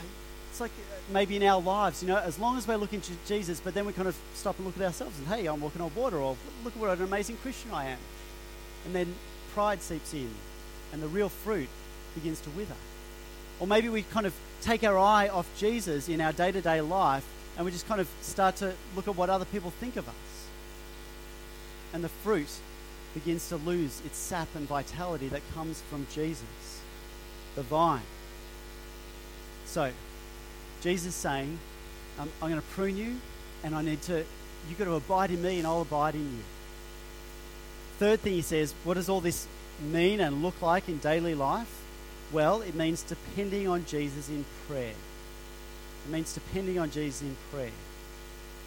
it's 0.51 0.61
like 0.61 0.71
uh, 0.71 0.95
maybe 1.11 1.35
in 1.35 1.43
our 1.43 1.61
lives, 1.61 2.01
you 2.01 2.07
know, 2.07 2.17
as 2.17 2.39
long 2.39 2.57
as 2.57 2.67
we're 2.67 2.77
looking 2.77 3.01
to 3.01 3.11
Jesus, 3.27 3.59
but 3.59 3.73
then 3.73 3.85
we 3.85 3.93
kind 3.93 4.07
of 4.07 4.15
stop 4.33 4.57
and 4.57 4.65
look 4.65 4.77
at 4.77 4.83
ourselves 4.83 5.17
and, 5.17 5.27
hey, 5.27 5.47
I'm 5.47 5.61
walking 5.61 5.81
on 5.81 5.91
water, 5.95 6.17
or 6.17 6.35
look 6.63 6.75
at 6.75 6.79
what 6.79 6.97
an 6.97 7.03
amazing 7.03 7.37
Christian 7.37 7.71
I 7.71 7.85
am. 7.85 7.97
And 8.85 8.95
then 8.95 9.15
pride 9.53 9.81
seeps 9.81 10.13
in, 10.13 10.29
and 10.93 11.01
the 11.01 11.07
real 11.07 11.29
fruit 11.29 11.69
begins 12.15 12.39
to 12.41 12.49
wither. 12.51 12.75
Or 13.59 13.67
maybe 13.67 13.89
we 13.89 14.03
kind 14.03 14.25
of 14.25 14.33
take 14.61 14.83
our 14.83 14.97
eye 14.97 15.27
off 15.27 15.47
Jesus 15.57 16.09
in 16.09 16.21
our 16.21 16.33
day 16.33 16.51
to 16.51 16.61
day 16.61 16.81
life, 16.81 17.25
and 17.57 17.65
we 17.65 17.71
just 17.71 17.87
kind 17.87 18.01
of 18.01 18.09
start 18.21 18.55
to 18.57 18.73
look 18.95 19.07
at 19.07 19.15
what 19.15 19.29
other 19.29 19.45
people 19.45 19.71
think 19.71 19.95
of 19.97 20.07
us. 20.07 20.15
And 21.93 22.03
the 22.03 22.09
fruit 22.09 22.49
begins 23.13 23.49
to 23.49 23.57
lose 23.57 24.01
its 24.05 24.17
sap 24.17 24.47
and 24.55 24.67
vitality 24.67 25.27
that 25.29 25.41
comes 25.53 25.81
from 25.89 26.05
Jesus, 26.13 26.81
the 27.55 27.63
vine. 27.63 28.01
So, 29.69 29.91
Jesus 30.81 31.09
is 31.09 31.15
saying, 31.15 31.59
um, 32.17 32.27
I'm 32.41 32.49
going 32.49 32.59
to 32.59 32.67
prune 32.69 32.97
you, 32.97 33.17
and 33.63 33.75
I 33.75 33.83
need 33.83 34.01
to, 34.03 34.25
you've 34.67 34.79
got 34.79 34.85
to 34.85 34.95
abide 34.95 35.29
in 35.29 35.43
me, 35.43 35.59
and 35.59 35.67
I'll 35.67 35.83
abide 35.83 36.15
in 36.15 36.23
you. 36.23 36.43
Third 37.99 38.21
thing 38.21 38.33
he 38.33 38.41
says, 38.41 38.73
what 38.83 38.95
does 38.95 39.09
all 39.09 39.21
this 39.21 39.45
mean 39.79 40.21
and 40.21 40.41
look 40.41 40.59
like 40.63 40.89
in 40.89 40.97
daily 40.97 41.35
life? 41.35 41.83
Well, 42.31 42.63
it 42.63 42.73
means 42.73 43.03
depending 43.03 43.67
on 43.67 43.85
Jesus 43.85 44.27
in 44.27 44.43
prayer. 44.67 44.95
It 46.05 46.11
means 46.11 46.33
depending 46.33 46.79
on 46.79 46.89
Jesus 46.89 47.21
in 47.21 47.37
prayer. 47.51 47.69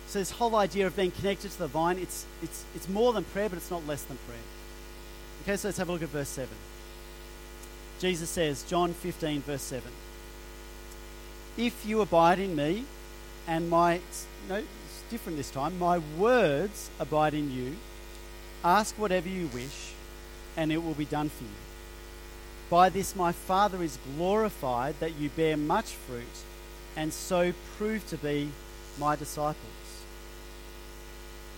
So 0.06 0.20
this 0.20 0.30
whole 0.30 0.54
idea 0.54 0.86
of 0.86 0.94
being 0.94 1.10
connected 1.10 1.50
to 1.50 1.58
the 1.58 1.66
vine, 1.66 1.98
it's, 1.98 2.26
it's, 2.44 2.64
it's 2.76 2.88
more 2.88 3.12
than 3.12 3.24
prayer, 3.24 3.48
but 3.48 3.56
it's 3.56 3.72
not 3.72 3.84
less 3.88 4.04
than 4.04 4.18
prayer. 4.28 4.38
Okay, 5.42 5.56
so 5.56 5.66
let's 5.66 5.78
have 5.78 5.88
a 5.88 5.92
look 5.92 6.02
at 6.02 6.10
verse 6.10 6.28
7. 6.28 6.48
Jesus 7.98 8.30
says, 8.30 8.62
John 8.68 8.92
15, 8.92 9.42
verse 9.42 9.62
7. 9.62 9.90
If 11.56 11.84
you 11.84 12.00
abide 12.00 12.38
in 12.38 12.56
me, 12.56 12.84
and 13.46 13.68
my, 13.68 14.00
no, 14.48 14.56
it's 14.56 15.02
different 15.10 15.36
this 15.36 15.50
time, 15.50 15.78
my 15.78 15.98
words 16.18 16.90
abide 16.98 17.34
in 17.34 17.52
you, 17.52 17.76
ask 18.64 18.98
whatever 18.98 19.28
you 19.28 19.48
wish, 19.48 19.92
and 20.56 20.72
it 20.72 20.82
will 20.82 20.94
be 20.94 21.04
done 21.04 21.28
for 21.28 21.44
you. 21.44 21.50
By 22.70 22.88
this 22.88 23.14
my 23.14 23.32
Father 23.32 23.82
is 23.82 23.98
glorified 24.16 24.98
that 25.00 25.16
you 25.16 25.28
bear 25.28 25.56
much 25.56 25.90
fruit, 25.90 26.24
and 26.96 27.12
so 27.12 27.52
prove 27.76 28.06
to 28.08 28.16
be 28.16 28.48
my 28.98 29.14
disciples. 29.16 29.56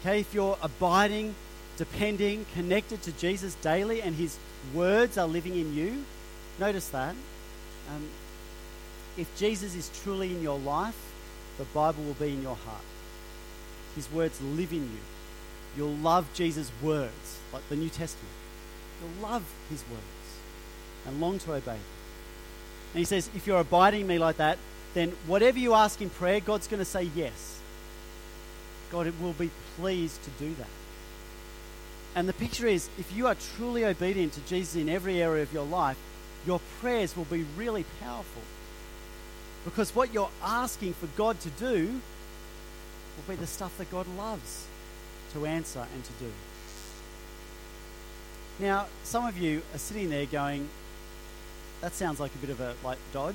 Okay, 0.00 0.20
if 0.20 0.35
you're 0.35 0.59
abiding, 0.61 1.35
depending, 1.76 2.46
connected 2.54 3.02
to 3.02 3.12
Jesus 3.12 3.54
daily 3.57 4.02
and 4.02 4.16
his 4.16 4.38
words 4.74 5.16
are 5.16 5.26
living 5.26 5.57
in 5.57 5.74
you, 5.74 6.04
notice 6.59 6.88
that. 6.88 7.14
Um, 7.90 8.09
if 9.16 9.37
Jesus 9.38 9.74
is 9.74 9.90
truly 10.03 10.31
in 10.31 10.42
your 10.42 10.59
life, 10.59 11.12
the 11.59 11.64
Bible 11.64 12.03
will 12.05 12.14
be 12.14 12.33
in 12.33 12.42
your 12.42 12.57
heart. 12.57 12.83
His 13.94 14.11
words 14.11 14.40
live 14.40 14.72
in 14.72 14.83
you. 14.83 15.00
You'll 15.77 15.96
love 15.96 16.29
Jesus' 16.35 16.70
words, 16.83 17.38
like 17.53 17.68
the 17.68 17.77
New 17.77 17.88
Testament. 17.88 18.35
You'll 19.00 19.29
love 19.29 19.44
his 19.70 19.83
words 19.90 20.03
and 21.07 21.20
long 21.20 21.38
to 21.40 21.53
obey 21.53 21.72
them. 21.72 21.81
And 22.92 22.98
he 22.98 23.05
says, 23.05 23.29
if 23.35 23.46
you're 23.46 23.61
abiding 23.61 24.07
me 24.07 24.18
like 24.18 24.37
that, 24.37 24.59
then 24.94 25.12
whatever 25.27 25.59
you 25.59 25.74
ask 25.74 26.00
in 26.00 26.11
prayer, 26.11 26.40
God's 26.40 26.68
going 26.68 26.79
to 26.79 26.85
say 26.85 27.11
yes. 27.14 27.59
God 28.92 29.12
will 29.20 29.33
be 29.33 29.50
pleased 29.77 30.22
to 30.22 30.31
do 30.38 30.55
that. 30.55 30.68
And 32.14 32.29
the 32.29 32.33
picture 32.33 32.68
is 32.68 32.88
if 32.98 33.12
you 33.12 33.27
are 33.27 33.35
truly 33.57 33.85
obedient 33.85 34.35
to 34.35 34.40
Jesus 34.42 34.77
in 34.77 34.88
every 34.88 35.20
area 35.20 35.42
of 35.42 35.53
your 35.53 35.64
life, 35.64 35.96
your 36.46 36.61
prayers 36.81 37.16
will 37.16 37.24
be 37.24 37.44
really 37.57 37.85
powerful. 38.00 38.42
Because 39.64 39.94
what 39.94 40.12
you're 40.12 40.31
asking 40.42 40.94
for 40.94 41.07
God 41.16 41.40
to 41.40 41.50
do 41.50 42.00
will 43.16 43.35
be 43.35 43.37
the 43.37 43.46
stuff 43.46 43.77
that 43.79 43.90
God 43.90 44.07
loves 44.16 44.66
to 45.33 45.46
answer 45.46 45.87
and 45.94 46.05
to 46.05 46.12
do. 46.20 46.31
Now, 48.61 48.87
some 49.03 49.27
of 49.27 49.37
you 49.37 49.62
are 49.74 49.79
sitting 49.79 50.11
there 50.11 50.27
going, 50.27 50.68
that 51.81 51.92
sounds 51.94 52.20
like 52.20 52.35
a 52.35 52.38
bit 52.38 52.50
of 52.50 52.61
a 52.61 52.74
like 52.85 52.98
dodge. 53.12 53.35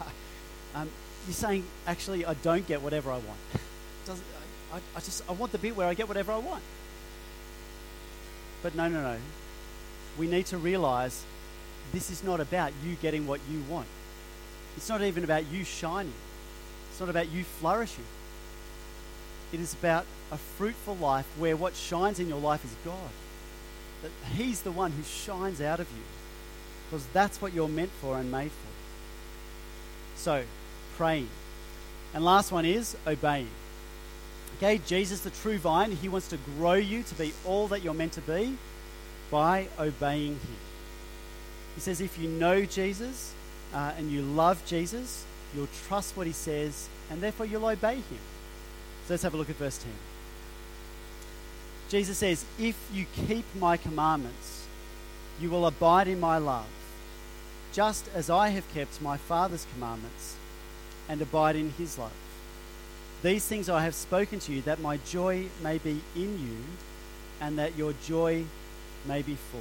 um, 0.74 0.88
you're 1.26 1.34
saying, 1.34 1.64
actually, 1.86 2.24
I 2.24 2.34
don't 2.34 2.66
get 2.66 2.80
whatever 2.80 3.10
I 3.10 3.18
want. 3.18 3.38
Does, 4.06 4.20
I, 4.72 4.78
I 4.96 5.00
just 5.00 5.28
I 5.28 5.32
want 5.32 5.52
the 5.52 5.58
bit 5.58 5.76
where 5.76 5.86
I 5.86 5.94
get 5.94 6.08
whatever 6.08 6.32
I 6.32 6.38
want. 6.38 6.62
But 8.62 8.74
no, 8.74 8.88
no, 8.88 9.02
no. 9.02 9.18
We 10.18 10.26
need 10.26 10.46
to 10.46 10.58
realize 10.58 11.24
this 11.92 12.10
is 12.10 12.24
not 12.24 12.40
about 12.40 12.72
you 12.84 12.94
getting 12.96 13.26
what 13.26 13.40
you 13.50 13.62
want. 13.68 13.86
It's 14.76 14.88
not 14.88 15.02
even 15.02 15.24
about 15.24 15.46
you 15.50 15.64
shining. 15.64 16.12
It's 16.90 17.00
not 17.00 17.08
about 17.08 17.30
you 17.30 17.44
flourishing. 17.44 18.04
It 19.52 19.60
is 19.60 19.74
about 19.74 20.04
a 20.30 20.36
fruitful 20.36 20.96
life 20.96 21.26
where 21.38 21.56
what 21.56 21.74
shines 21.74 22.18
in 22.18 22.28
your 22.28 22.40
life 22.40 22.64
is 22.64 22.74
God. 22.84 23.10
That 24.02 24.10
He's 24.34 24.62
the 24.62 24.72
one 24.72 24.92
who 24.92 25.02
shines 25.02 25.60
out 25.60 25.80
of 25.80 25.88
you. 25.90 26.02
Because 26.88 27.06
that's 27.12 27.40
what 27.40 27.52
you're 27.52 27.68
meant 27.68 27.90
for 28.00 28.18
and 28.18 28.30
made 28.30 28.50
for. 28.50 28.68
So, 30.16 30.44
praying. 30.96 31.28
And 32.14 32.24
last 32.24 32.52
one 32.52 32.64
is 32.64 32.96
obeying. 33.06 33.50
Okay, 34.56 34.80
Jesus, 34.86 35.20
the 35.20 35.30
true 35.30 35.58
vine, 35.58 35.92
he 35.92 36.08
wants 36.08 36.28
to 36.28 36.38
grow 36.56 36.74
you 36.74 37.02
to 37.02 37.14
be 37.14 37.34
all 37.44 37.68
that 37.68 37.82
you're 37.82 37.92
meant 37.92 38.12
to 38.12 38.22
be 38.22 38.56
by 39.30 39.68
obeying 39.78 40.32
him. 40.32 40.56
He 41.74 41.80
says, 41.80 42.00
if 42.00 42.18
you 42.18 42.28
know 42.28 42.64
Jesus 42.64 43.34
uh, 43.74 43.92
and 43.98 44.10
you 44.10 44.22
love 44.22 44.64
Jesus, 44.66 45.24
you'll 45.54 45.68
trust 45.86 46.16
what 46.16 46.26
he 46.26 46.32
says 46.32 46.88
and 47.10 47.20
therefore 47.20 47.46
you'll 47.46 47.66
obey 47.66 47.96
him. 47.96 48.18
So 49.06 49.14
let's 49.14 49.22
have 49.22 49.34
a 49.34 49.36
look 49.36 49.50
at 49.50 49.56
verse 49.56 49.78
10. 49.78 49.90
Jesus 51.88 52.18
says, 52.18 52.44
If 52.58 52.76
you 52.92 53.06
keep 53.26 53.44
my 53.54 53.76
commandments, 53.76 54.66
you 55.40 55.50
will 55.50 55.66
abide 55.66 56.08
in 56.08 56.18
my 56.18 56.38
love, 56.38 56.66
just 57.72 58.08
as 58.14 58.28
I 58.28 58.48
have 58.48 58.72
kept 58.74 59.00
my 59.00 59.16
Father's 59.16 59.66
commandments 59.74 60.34
and 61.08 61.20
abide 61.20 61.56
in 61.56 61.70
his 61.72 61.98
love. 61.98 62.12
These 63.22 63.46
things 63.46 63.68
I 63.68 63.82
have 63.84 63.94
spoken 63.94 64.40
to 64.40 64.52
you, 64.52 64.62
that 64.62 64.80
my 64.80 64.98
joy 64.98 65.46
may 65.62 65.78
be 65.78 66.00
in 66.14 66.38
you, 66.38 66.56
and 67.40 67.58
that 67.58 67.76
your 67.76 67.92
joy 68.04 68.44
may 69.06 69.22
be 69.22 69.36
full. 69.36 69.60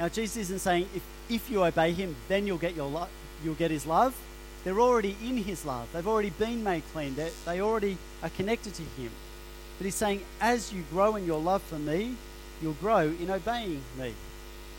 Now, 0.00 0.08
Jesus 0.08 0.38
isn't 0.38 0.60
saying 0.60 0.88
if, 0.94 1.02
if 1.28 1.50
you 1.50 1.62
obey 1.62 1.92
him, 1.92 2.16
then 2.26 2.46
you'll 2.46 2.56
get, 2.56 2.74
your 2.74 2.88
lo- 2.88 3.08
you'll 3.44 3.54
get 3.54 3.70
his 3.70 3.84
love. 3.84 4.16
They're 4.64 4.80
already 4.80 5.14
in 5.22 5.36
his 5.36 5.66
love. 5.66 5.88
They've 5.92 6.08
already 6.08 6.30
been 6.30 6.64
made 6.64 6.84
clean. 6.94 7.14
They're, 7.14 7.28
they 7.44 7.60
already 7.60 7.98
are 8.22 8.30
connected 8.30 8.72
to 8.72 8.82
him. 8.82 9.10
But 9.76 9.84
he's 9.84 9.94
saying, 9.94 10.22
as 10.40 10.72
you 10.72 10.84
grow 10.90 11.16
in 11.16 11.26
your 11.26 11.38
love 11.38 11.62
for 11.62 11.78
me, 11.78 12.14
you'll 12.62 12.72
grow 12.74 13.08
in 13.08 13.30
obeying 13.30 13.82
me. 13.98 14.14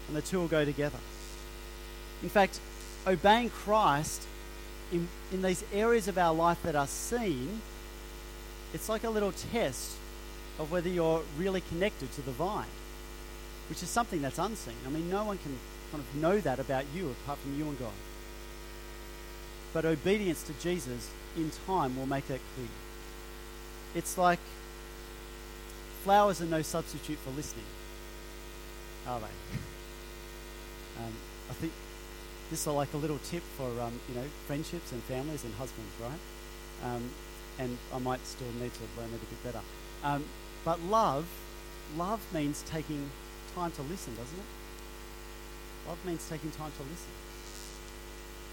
And 0.08 0.18
the 0.18 0.24
two 0.24 0.40
will 0.40 0.48
go 0.48 0.66
together. 0.66 0.98
In 2.24 2.30
fact, 2.30 2.60
obeying 3.06 3.52
Christ 3.52 4.24
in, 4.92 5.08
in 5.32 5.44
these 5.44 5.64
areas 5.72 6.08
of 6.08 6.18
our 6.18 6.34
life 6.34 6.62
that 6.64 6.76
are 6.76 6.88
seen, 6.88 7.62
it's 8.74 8.90
like 8.90 9.04
a 9.04 9.10
little 9.12 9.34
test 9.34 9.92
of 10.58 10.72
whether 10.72 10.90
you're 10.90 11.22
really 11.38 11.62
connected 11.62 12.12
to 12.14 12.22
the 12.24 12.32
vine, 12.32 12.66
which 13.72 13.82
is 13.82 13.88
something 13.88 14.22
that's 14.22 14.38
unseen. 14.38 14.74
I 14.86 14.90
mean, 14.90 15.10
no 15.10 15.24
one 15.24 15.38
can 15.38 15.58
kind 15.94 16.04
of 16.04 16.22
know 16.22 16.42
that 16.42 16.60
about 16.60 16.84
you 16.94 17.10
apart 17.12 17.40
from 17.40 17.58
you 17.58 17.64
and 17.64 17.80
God. 17.80 17.94
But 19.72 19.86
obedience 19.86 20.44
to 20.44 20.54
Jesus 20.62 21.10
in 21.38 21.50
time 21.66 21.98
will 21.98 22.06
make 22.06 22.28
that 22.28 22.42
clear. 22.54 22.68
It's 23.96 24.18
like 24.18 24.40
flowers 26.04 26.42
are 26.42 26.48
no 26.48 26.62
substitute 26.62 27.18
for 27.20 27.30
listening, 27.30 27.64
are 29.08 29.22
they? 29.22 29.58
Um, 30.98 31.14
I 31.50 31.54
think 31.54 31.72
this 32.50 32.60
is 32.60 32.68
like 32.68 32.94
a 32.94 32.98
little 32.98 33.18
tip 33.24 33.42
for 33.56 33.64
um, 33.80 33.94
you 34.10 34.16
know 34.16 34.26
friendships 34.46 34.92
and 34.92 35.02
families 35.04 35.46
and 35.46 35.54
husbands, 35.54 35.90
right? 36.02 36.92
Um, 36.92 37.10
and 37.58 37.78
I 37.94 38.00
might 38.00 38.24
still 38.28 38.52
need 38.60 38.74
to 38.74 38.82
learn 38.98 39.10
it 39.10 39.16
a 39.16 39.26
bit 39.26 39.44
better. 39.46 39.62
Um, 40.04 40.26
but 40.66 40.82
love, 40.82 41.26
love 41.98 42.20
means 42.34 42.64
taking 42.68 43.10
time 43.56 43.72
to 43.72 43.82
listen, 43.84 44.16
doesn't 44.16 44.38
it? 44.38 45.88
Love 45.88 45.98
means 46.06 46.28
taking 46.30 46.52
time 46.52 46.72
to 46.78 46.84
listen. 46.84 47.12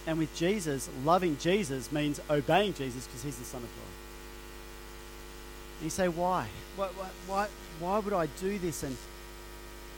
And 0.07 0.17
with 0.17 0.33
Jesus, 0.35 0.89
loving 1.03 1.37
Jesus 1.37 1.91
means 1.91 2.19
obeying 2.29 2.73
Jesus 2.73 3.05
because 3.05 3.23
he's 3.23 3.37
the 3.37 3.45
Son 3.45 3.61
of 3.61 3.69
God. 3.69 3.93
And 5.79 5.85
you 5.85 5.89
say, 5.89 6.07
why? 6.07 6.47
Why, 6.75 6.87
why, 7.27 7.47
why, 7.79 7.99
would 7.99 8.13
I 8.13 8.27
do 8.39 8.57
this? 8.59 8.83
And 8.83 8.97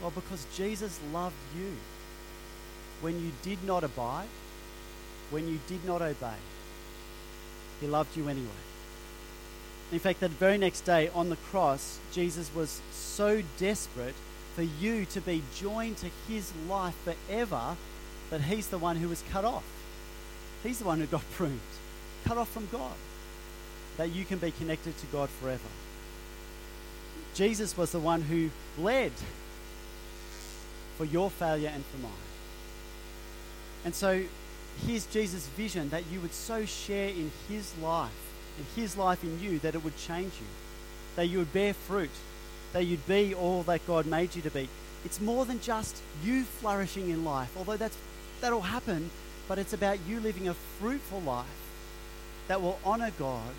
well, 0.00 0.10
because 0.10 0.46
Jesus 0.56 0.98
loved 1.12 1.34
you 1.56 1.76
when 3.00 3.20
you 3.20 3.32
did 3.42 3.62
not 3.64 3.84
abide, 3.84 4.28
when 5.30 5.48
you 5.48 5.58
did 5.66 5.84
not 5.84 6.02
obey. 6.02 6.36
He 7.80 7.86
loved 7.86 8.16
you 8.16 8.28
anyway. 8.28 8.48
In 9.90 9.98
fact, 9.98 10.20
that 10.20 10.30
very 10.30 10.56
next 10.56 10.82
day 10.82 11.10
on 11.14 11.30
the 11.30 11.36
cross, 11.36 11.98
Jesus 12.12 12.50
was 12.54 12.80
so 12.92 13.42
desperate 13.58 14.14
for 14.54 14.62
you 14.62 15.04
to 15.06 15.20
be 15.20 15.42
joined 15.56 15.96
to 15.98 16.10
his 16.28 16.52
life 16.68 16.94
forever 17.04 17.76
that 18.30 18.42
he's 18.42 18.68
the 18.68 18.78
one 18.78 18.96
who 18.96 19.08
was 19.08 19.22
cut 19.30 19.44
off. 19.44 19.64
He's 20.62 20.78
the 20.78 20.84
one 20.84 21.00
who 21.00 21.06
got 21.06 21.28
pruned, 21.32 21.60
cut 22.24 22.38
off 22.38 22.50
from 22.50 22.68
God, 22.70 22.94
that 23.96 24.10
you 24.10 24.24
can 24.24 24.38
be 24.38 24.50
connected 24.50 24.96
to 24.98 25.06
God 25.06 25.28
forever. 25.28 25.60
Jesus 27.34 27.76
was 27.76 27.92
the 27.92 27.98
one 27.98 28.22
who 28.22 28.50
bled 28.76 29.12
for 30.96 31.04
your 31.04 31.30
failure 31.30 31.70
and 31.72 31.84
for 31.86 31.98
mine. 31.98 32.12
And 33.84 33.94
so 33.94 34.22
here's 34.86 35.06
Jesus' 35.06 35.46
vision 35.48 35.88
that 35.90 36.04
you 36.12 36.20
would 36.20 36.34
so 36.34 36.64
share 36.64 37.08
in 37.08 37.30
his 37.48 37.76
life 37.78 38.10
and 38.56 38.66
his 38.76 38.96
life 38.96 39.24
in 39.24 39.40
you 39.40 39.58
that 39.60 39.74
it 39.74 39.82
would 39.82 39.96
change 39.96 40.32
you, 40.38 40.46
that 41.16 41.26
you 41.26 41.38
would 41.38 41.52
bear 41.52 41.74
fruit, 41.74 42.10
that 42.72 42.84
you'd 42.84 43.06
be 43.06 43.34
all 43.34 43.62
that 43.64 43.86
God 43.86 44.06
made 44.06 44.34
you 44.34 44.42
to 44.42 44.50
be. 44.50 44.68
It's 45.04 45.20
more 45.20 45.44
than 45.44 45.60
just 45.60 46.00
you 46.24 46.44
flourishing 46.44 47.10
in 47.10 47.24
life, 47.24 47.54
although 47.56 47.76
that's, 47.76 47.96
that'll 48.40 48.62
happen, 48.62 49.10
but 49.48 49.58
it's 49.58 49.72
about 49.72 49.98
you 50.08 50.20
living 50.20 50.48
a 50.48 50.54
fruitful 50.54 51.20
life 51.20 51.46
that 52.48 52.62
will 52.62 52.78
honor 52.84 53.10
God 53.18 53.54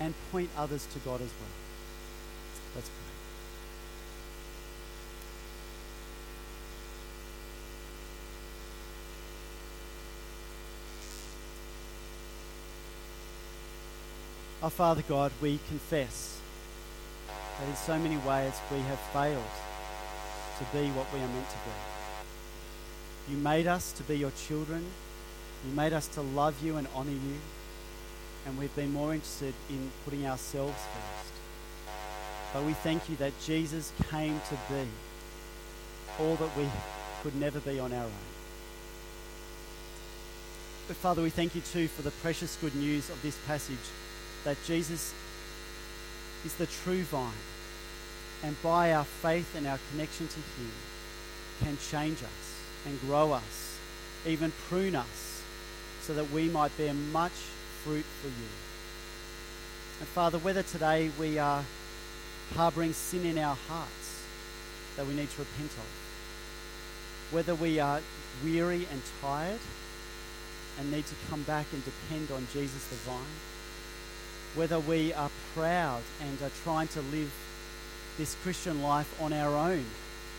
and 0.00 0.14
point 0.30 0.50
others 0.56 0.86
to 0.92 0.98
God 1.00 1.20
as 1.20 1.28
well. 1.28 1.48
Let's 2.74 2.88
pray. 2.88 2.98
Our 14.62 14.70
Father 14.70 15.02
God, 15.06 15.32
we 15.42 15.58
confess 15.68 16.40
that 17.64 17.70
in 17.70 17.76
so 17.76 17.98
many 17.98 18.16
ways 18.18 18.52
we 18.70 18.78
have 18.80 18.98
failed 19.12 19.42
to 20.58 20.64
be 20.76 20.86
what 20.90 21.10
we 21.12 21.18
are 21.18 21.28
meant 21.28 21.48
to 21.48 21.56
be. 21.56 23.32
You 23.32 23.38
made 23.38 23.66
us 23.66 23.92
to 23.92 24.02
be 24.02 24.16
your 24.18 24.32
children. 24.46 24.84
You 25.66 25.74
made 25.74 25.94
us 25.94 26.06
to 26.08 26.20
love 26.20 26.54
you 26.62 26.76
and 26.76 26.86
honor 26.94 27.10
you. 27.10 27.38
And 28.46 28.58
we've 28.58 28.74
been 28.76 28.92
more 28.92 29.14
interested 29.14 29.54
in 29.70 29.90
putting 30.04 30.26
ourselves 30.26 30.74
first. 30.74 31.32
But 32.52 32.64
we 32.64 32.74
thank 32.74 33.08
you 33.08 33.16
that 33.16 33.32
Jesus 33.44 33.92
came 34.10 34.38
to 34.48 34.54
be 34.72 34.86
all 36.20 36.36
that 36.36 36.56
we 36.56 36.66
could 37.22 37.34
never 37.36 37.60
be 37.60 37.80
on 37.80 37.92
our 37.94 38.04
own. 38.04 38.10
But 40.86 40.96
Father, 40.96 41.22
we 41.22 41.30
thank 41.30 41.54
you 41.54 41.62
too 41.62 41.88
for 41.88 42.02
the 42.02 42.10
precious 42.10 42.56
good 42.56 42.74
news 42.74 43.08
of 43.08 43.20
this 43.22 43.38
passage 43.46 43.78
that 44.44 44.58
Jesus 44.66 45.14
is 46.44 46.54
the 46.56 46.66
true 46.66 47.02
vine, 47.04 47.32
and 48.44 48.60
by 48.62 48.92
our 48.92 49.04
faith 49.04 49.56
and 49.56 49.66
our 49.66 49.78
connection 49.90 50.28
to 50.28 50.34
Him, 50.34 50.70
can 51.62 51.78
change 51.90 52.18
us 52.22 52.60
and 52.84 53.00
grow 53.00 53.32
us, 53.32 53.78
even 54.26 54.52
prune 54.68 54.94
us, 54.94 55.42
so 56.02 56.12
that 56.12 56.30
we 56.30 56.48
might 56.48 56.76
bear 56.76 56.92
much 56.92 57.32
fruit 57.82 58.04
for 58.20 58.28
you. 58.28 58.52
And 60.00 60.08
Father, 60.08 60.38
whether 60.38 60.62
today 60.62 61.10
we 61.18 61.38
are 61.38 61.64
harboring 62.54 62.92
sin 62.92 63.24
in 63.24 63.38
our 63.38 63.56
hearts 63.68 64.22
that 64.96 65.06
we 65.06 65.14
need 65.14 65.30
to 65.30 65.38
repent 65.38 65.70
of, 65.70 67.32
whether 67.32 67.54
we 67.54 67.80
are 67.80 68.02
weary 68.44 68.86
and 68.92 69.00
tired 69.22 69.60
and 70.78 70.92
need 70.92 71.06
to 71.06 71.14
come 71.30 71.42
back 71.44 71.66
and 71.72 71.82
depend 71.84 72.30
on 72.30 72.46
Jesus 72.52 72.88
the 72.88 72.96
vine, 72.96 73.24
whether 74.54 74.78
we 74.78 75.14
are 75.14 75.30
proud 75.54 76.02
and 76.20 76.42
are 76.42 76.52
trying 76.62 76.88
to 76.88 77.00
live 77.00 77.32
this 78.18 78.34
Christian 78.42 78.82
life 78.82 79.14
on 79.20 79.32
our 79.32 79.54
own 79.54 79.84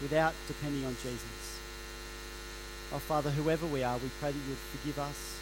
without 0.02 0.34
depending 0.48 0.84
on 0.86 0.96
Jesus. 1.02 1.60
Oh, 2.94 3.00
Father, 3.00 3.32
whoever 3.32 3.66
we 3.66 3.84
are, 3.84 3.98
we 3.98 4.10
pray 4.20 4.32
that 4.32 4.38
you 4.38 4.50
would 4.50 4.58
forgive 4.80 5.00
us 5.00 5.40